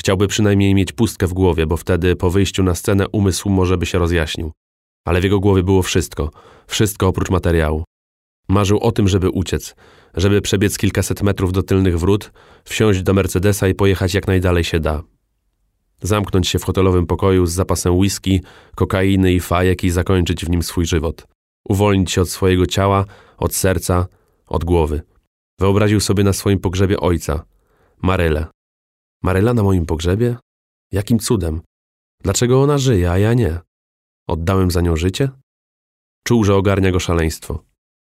Chciałby 0.00 0.28
przynajmniej 0.28 0.74
mieć 0.74 0.92
pustkę 0.92 1.26
w 1.26 1.32
głowie, 1.32 1.66
bo 1.66 1.76
wtedy 1.76 2.16
po 2.16 2.30
wyjściu 2.30 2.62
na 2.62 2.74
scenę 2.74 3.08
umysł 3.08 3.48
może 3.48 3.78
by 3.78 3.86
się 3.86 3.98
rozjaśnił. 3.98 4.52
Ale 5.06 5.20
w 5.20 5.24
jego 5.24 5.40
głowie 5.40 5.62
było 5.62 5.82
wszystko, 5.82 6.30
wszystko 6.66 7.08
oprócz 7.08 7.30
materiału. 7.30 7.84
Marzył 8.48 8.78
o 8.78 8.92
tym, 8.92 9.08
żeby 9.08 9.30
uciec, 9.30 9.74
żeby 10.14 10.40
przebiec 10.40 10.78
kilkaset 10.78 11.22
metrów 11.22 11.52
do 11.52 11.62
tylnych 11.62 11.98
wrót, 11.98 12.32
wsiąść 12.64 13.02
do 13.02 13.14
Mercedesa 13.14 13.68
i 13.68 13.74
pojechać 13.74 14.14
jak 14.14 14.26
najdalej 14.26 14.64
się 14.64 14.80
da. 14.80 15.02
Zamknąć 16.02 16.48
się 16.48 16.58
w 16.58 16.64
hotelowym 16.64 17.06
pokoju 17.06 17.46
z 17.46 17.52
zapasem 17.52 17.96
whisky, 17.96 18.42
kokainy 18.74 19.32
i 19.32 19.40
fajek 19.40 19.84
i 19.84 19.90
zakończyć 19.90 20.44
w 20.44 20.50
nim 20.50 20.62
swój 20.62 20.86
żywot. 20.86 21.26
Uwolnić 21.68 22.12
się 22.12 22.20
od 22.20 22.28
swojego 22.28 22.66
ciała, 22.66 23.04
od 23.38 23.54
serca, 23.54 24.06
od 24.46 24.64
głowy. 24.64 25.02
Wyobraził 25.60 26.00
sobie 26.00 26.24
na 26.24 26.32
swoim 26.32 26.58
pogrzebie 26.58 27.00
ojca, 27.00 27.44
Marylę. 28.02 28.46
Maryla 29.22 29.54
na 29.54 29.62
moim 29.62 29.86
pogrzebie? 29.86 30.36
Jakim 30.92 31.18
cudem? 31.18 31.60
Dlaczego 32.22 32.62
ona 32.62 32.78
żyje, 32.78 33.10
a 33.10 33.18
ja 33.18 33.34
nie? 33.34 33.60
Oddałem 34.28 34.70
za 34.70 34.80
nią 34.80 34.96
życie? 34.96 35.28
Czuł, 36.26 36.44
że 36.44 36.54
ogarnia 36.54 36.90
go 36.90 37.00
szaleństwo. 37.00 37.64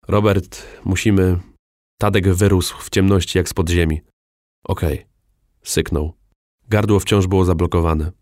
Robert, 0.09 0.67
musimy... 0.85 1.39
Tadek 2.01 2.29
wyrósł 2.29 2.79
w 2.79 2.91
ciemności 2.91 3.39
jak 3.39 3.49
z 3.49 3.55
podziemi. 3.55 4.01
Okej. 4.65 4.95
Okay. 4.95 5.07
Syknął. 5.63 6.13
Gardło 6.69 7.01
wciąż 7.01 7.27
było 7.27 7.45
zablokowane. 7.45 8.13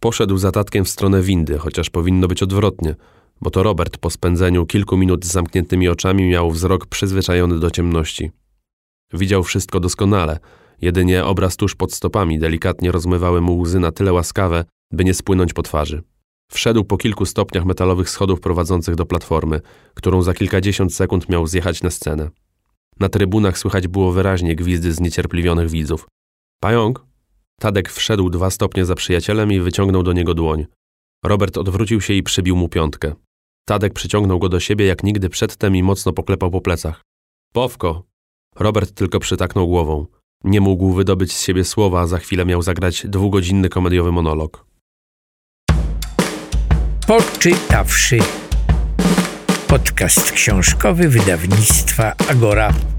Poszedł 0.00 0.36
za 0.36 0.52
tatkiem 0.52 0.84
w 0.84 0.88
stronę 0.88 1.22
windy, 1.22 1.58
chociaż 1.58 1.90
powinno 1.90 2.28
być 2.28 2.42
odwrotnie, 2.42 2.94
bo 3.40 3.50
to 3.50 3.62
Robert 3.62 3.98
po 3.98 4.10
spędzeniu 4.10 4.66
kilku 4.66 4.96
minut 4.96 5.24
z 5.24 5.32
zamkniętymi 5.32 5.88
oczami 5.88 6.28
miał 6.28 6.50
wzrok 6.50 6.86
przyzwyczajony 6.86 7.58
do 7.58 7.70
ciemności. 7.70 8.30
Widział 9.12 9.42
wszystko 9.42 9.80
doskonale, 9.80 10.38
jedynie 10.80 11.24
obraz 11.24 11.56
tuż 11.56 11.74
pod 11.74 11.92
stopami 11.92 12.38
delikatnie 12.38 12.92
rozmywały 12.92 13.40
mu 13.40 13.60
łzy 13.60 13.80
na 13.80 13.92
tyle 13.92 14.12
łaskawe, 14.12 14.64
by 14.92 15.04
nie 15.04 15.14
spłynąć 15.14 15.52
po 15.52 15.62
twarzy. 15.62 16.02
Wszedł 16.54 16.84
po 16.84 16.96
kilku 16.96 17.26
stopniach 17.26 17.64
metalowych 17.64 18.10
schodów 18.10 18.40
prowadzących 18.40 18.94
do 18.94 19.06
platformy, 19.06 19.60
którą 19.94 20.22
za 20.22 20.34
kilkadziesiąt 20.34 20.94
sekund 20.94 21.28
miał 21.28 21.46
zjechać 21.46 21.82
na 21.82 21.90
scenę. 21.90 22.30
Na 23.00 23.08
trybunach 23.08 23.58
słychać 23.58 23.88
było 23.88 24.12
wyraźnie 24.12 24.56
gwizdy 24.56 24.92
zniecierpliwionych 24.92 25.70
widzów. 25.70 26.06
Pająk? 26.60 27.04
Tadek 27.60 27.90
wszedł 27.90 28.30
dwa 28.30 28.50
stopnie 28.50 28.84
za 28.84 28.94
przyjacielem 28.94 29.52
i 29.52 29.60
wyciągnął 29.60 30.02
do 30.02 30.12
niego 30.12 30.34
dłoń. 30.34 30.66
Robert 31.24 31.58
odwrócił 31.58 32.00
się 32.00 32.14
i 32.14 32.22
przybił 32.22 32.56
mu 32.56 32.68
piątkę. 32.68 33.14
Tadek 33.66 33.92
przyciągnął 33.92 34.38
go 34.38 34.48
do 34.48 34.60
siebie 34.60 34.86
jak 34.86 35.02
nigdy 35.02 35.28
przedtem 35.28 35.76
i 35.76 35.82
mocno 35.82 36.12
poklepał 36.12 36.50
po 36.50 36.60
plecach. 36.60 37.02
Powko! 37.52 38.02
Robert 38.56 38.94
tylko 38.94 39.20
przytaknął 39.20 39.66
głową. 39.66 40.06
Nie 40.44 40.60
mógł 40.60 40.92
wydobyć 40.92 41.32
z 41.32 41.42
siebie 41.42 41.64
słowa, 41.64 42.00
a 42.00 42.06
za 42.06 42.18
chwilę 42.18 42.44
miał 42.44 42.62
zagrać 42.62 43.06
dwugodzinny 43.06 43.68
komediowy 43.68 44.12
monolog. 44.12 44.73
Poczytawszy 47.06 48.18
Podcast 49.68 50.32
książkowy 50.32 51.08
wydawnictwa 51.08 52.12
Agora. 52.30 52.93